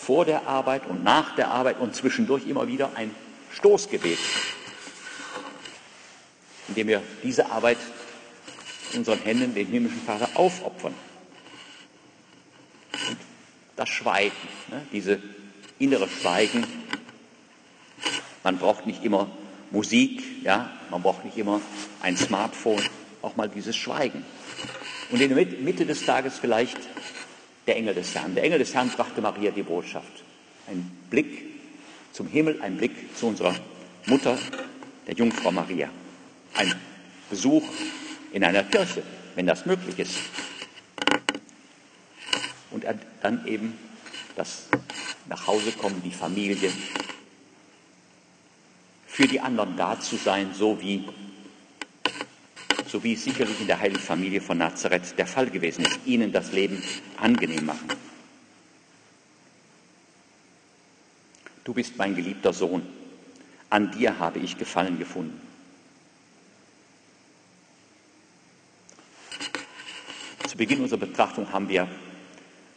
vor 0.04 0.24
der 0.24 0.46
Arbeit 0.46 0.86
und 0.86 1.04
nach 1.04 1.36
der 1.36 1.48
Arbeit 1.48 1.78
und 1.78 1.94
zwischendurch 1.94 2.46
immer 2.46 2.66
wieder 2.66 2.90
ein 2.96 3.14
Stoßgebet, 3.52 4.18
indem 6.68 6.88
wir 6.88 7.02
diese 7.22 7.50
Arbeit 7.50 7.78
in 8.92 9.00
unseren 9.00 9.20
Händen 9.20 9.54
den 9.54 9.66
himmlischen 9.66 10.02
Vater 10.02 10.28
aufopfern 10.34 10.94
das 13.76 13.88
Schweigen, 13.88 14.36
ne? 14.70 14.86
diese 14.92 15.20
innere 15.78 16.08
Schweigen. 16.08 16.64
Man 18.44 18.58
braucht 18.58 18.86
nicht 18.86 19.04
immer 19.04 19.28
Musik, 19.70 20.22
ja, 20.44 20.70
man 20.90 21.02
braucht 21.02 21.24
nicht 21.24 21.36
immer 21.36 21.60
ein 22.00 22.16
Smartphone, 22.16 22.82
auch 23.22 23.36
mal 23.36 23.48
dieses 23.48 23.76
Schweigen. 23.76 24.24
Und 25.10 25.20
in 25.20 25.34
der 25.34 25.46
Mitte 25.46 25.86
des 25.86 26.04
Tages 26.04 26.38
vielleicht 26.38 26.78
der 27.66 27.76
Engel 27.76 27.94
des 27.94 28.14
Herrn. 28.14 28.34
Der 28.34 28.44
Engel 28.44 28.58
des 28.58 28.74
Herrn 28.74 28.88
brachte 28.90 29.20
Maria 29.20 29.50
die 29.50 29.62
Botschaft. 29.62 30.24
Ein 30.66 30.90
Blick 31.10 31.44
zum 32.12 32.26
Himmel, 32.26 32.60
ein 32.62 32.76
Blick 32.76 33.16
zu 33.16 33.26
unserer 33.26 33.54
Mutter, 34.06 34.38
der 35.06 35.14
Jungfrau 35.14 35.50
Maria. 35.50 35.88
Ein 36.54 36.74
Besuch 37.30 37.64
in 38.32 38.44
einer 38.44 38.64
Kirche, 38.64 39.02
wenn 39.34 39.46
das 39.46 39.66
möglich 39.66 39.98
ist 39.98 40.18
und 42.72 42.84
dann 43.22 43.46
eben 43.46 43.78
das 44.34 44.68
Nachhausekommen, 45.28 46.02
die 46.02 46.10
Familie, 46.10 46.72
für 49.06 49.28
die 49.28 49.40
anderen 49.40 49.76
da 49.76 50.00
zu 50.00 50.16
sein, 50.16 50.52
so 50.54 50.80
wie, 50.80 51.04
so 52.92 53.02
wie 53.02 53.14
es 53.14 53.24
sicherlich 53.24 53.58
in 53.58 53.66
der 53.66 53.80
heiligen 53.80 54.02
Familie 54.02 54.42
von 54.42 54.58
Nazareth 54.58 55.16
der 55.16 55.26
Fall 55.26 55.48
gewesen 55.48 55.82
ist, 55.86 55.98
ihnen 56.04 56.30
das 56.30 56.52
Leben 56.52 56.82
angenehm 57.16 57.64
machen. 57.64 57.88
Du 61.64 61.72
bist 61.72 61.96
mein 61.96 62.14
geliebter 62.14 62.52
Sohn, 62.52 62.82
an 63.70 63.92
dir 63.92 64.18
habe 64.18 64.40
ich 64.40 64.58
Gefallen 64.58 64.98
gefunden. 64.98 65.40
Zu 70.46 70.58
Beginn 70.58 70.82
unserer 70.82 71.00
Betrachtung 71.00 71.50
haben 71.50 71.70
wir 71.70 71.88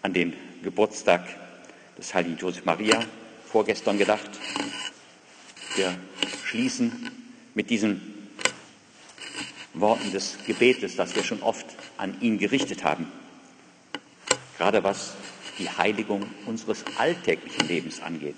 an 0.01 0.13
den 0.13 0.31
Geburtstag 0.63 1.27
des 1.97 2.13
heiligen 2.13 2.37
Josef 2.37 2.63
Maria 2.63 3.03
vorgestern 3.51 3.97
gedacht. 3.97 4.29
Wir 5.75 5.93
schließen 6.45 7.11
mit 7.53 7.69
diesen 7.69 8.14
Worten 9.79 10.11
des 10.11 10.37
Gebetes, 10.45 10.95
das 10.95 11.15
wir 11.15 11.23
schon 11.23 11.41
oft 11.41 11.65
an 11.97 12.19
ihn 12.21 12.37
gerichtet 12.37 12.83
haben. 12.83 13.07
Gerade 14.57 14.83
was 14.83 15.15
die 15.59 15.69
Heiligung 15.69 16.25
unseres 16.45 16.83
alltäglichen 16.97 17.67
Lebens 17.67 18.01
angeht. 18.01 18.37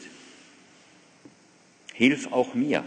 Hilf 1.94 2.32
auch 2.32 2.54
mir, 2.54 2.84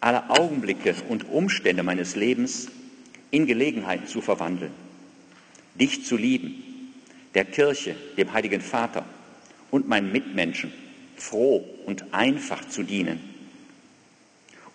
alle 0.00 0.30
Augenblicke 0.30 0.94
und 1.08 1.28
Umstände 1.28 1.82
meines 1.82 2.16
Lebens 2.16 2.68
in 3.30 3.46
Gelegenheiten 3.46 4.06
zu 4.06 4.20
verwandeln, 4.20 4.72
dich 5.74 6.04
zu 6.04 6.16
lieben 6.16 6.62
der 7.34 7.44
Kirche, 7.44 7.94
dem 8.16 8.32
Heiligen 8.32 8.62
Vater 8.62 9.04
und 9.70 9.88
meinen 9.88 10.10
Mitmenschen 10.10 10.72
froh 11.16 11.68
und 11.84 12.14
einfach 12.14 12.66
zu 12.68 12.82
dienen 12.82 13.35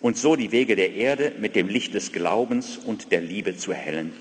und 0.02 0.18
so 0.18 0.36
die 0.36 0.52
Wege 0.52 0.76
der 0.76 0.92
Erde 0.92 1.32
mit 1.38 1.56
dem 1.56 1.68
Licht 1.68 1.94
des 1.94 2.12
Glaubens 2.12 2.76
und 2.76 3.12
der 3.12 3.20
Liebe 3.20 3.56
zu 3.56 3.72
erhellen. 3.72 4.12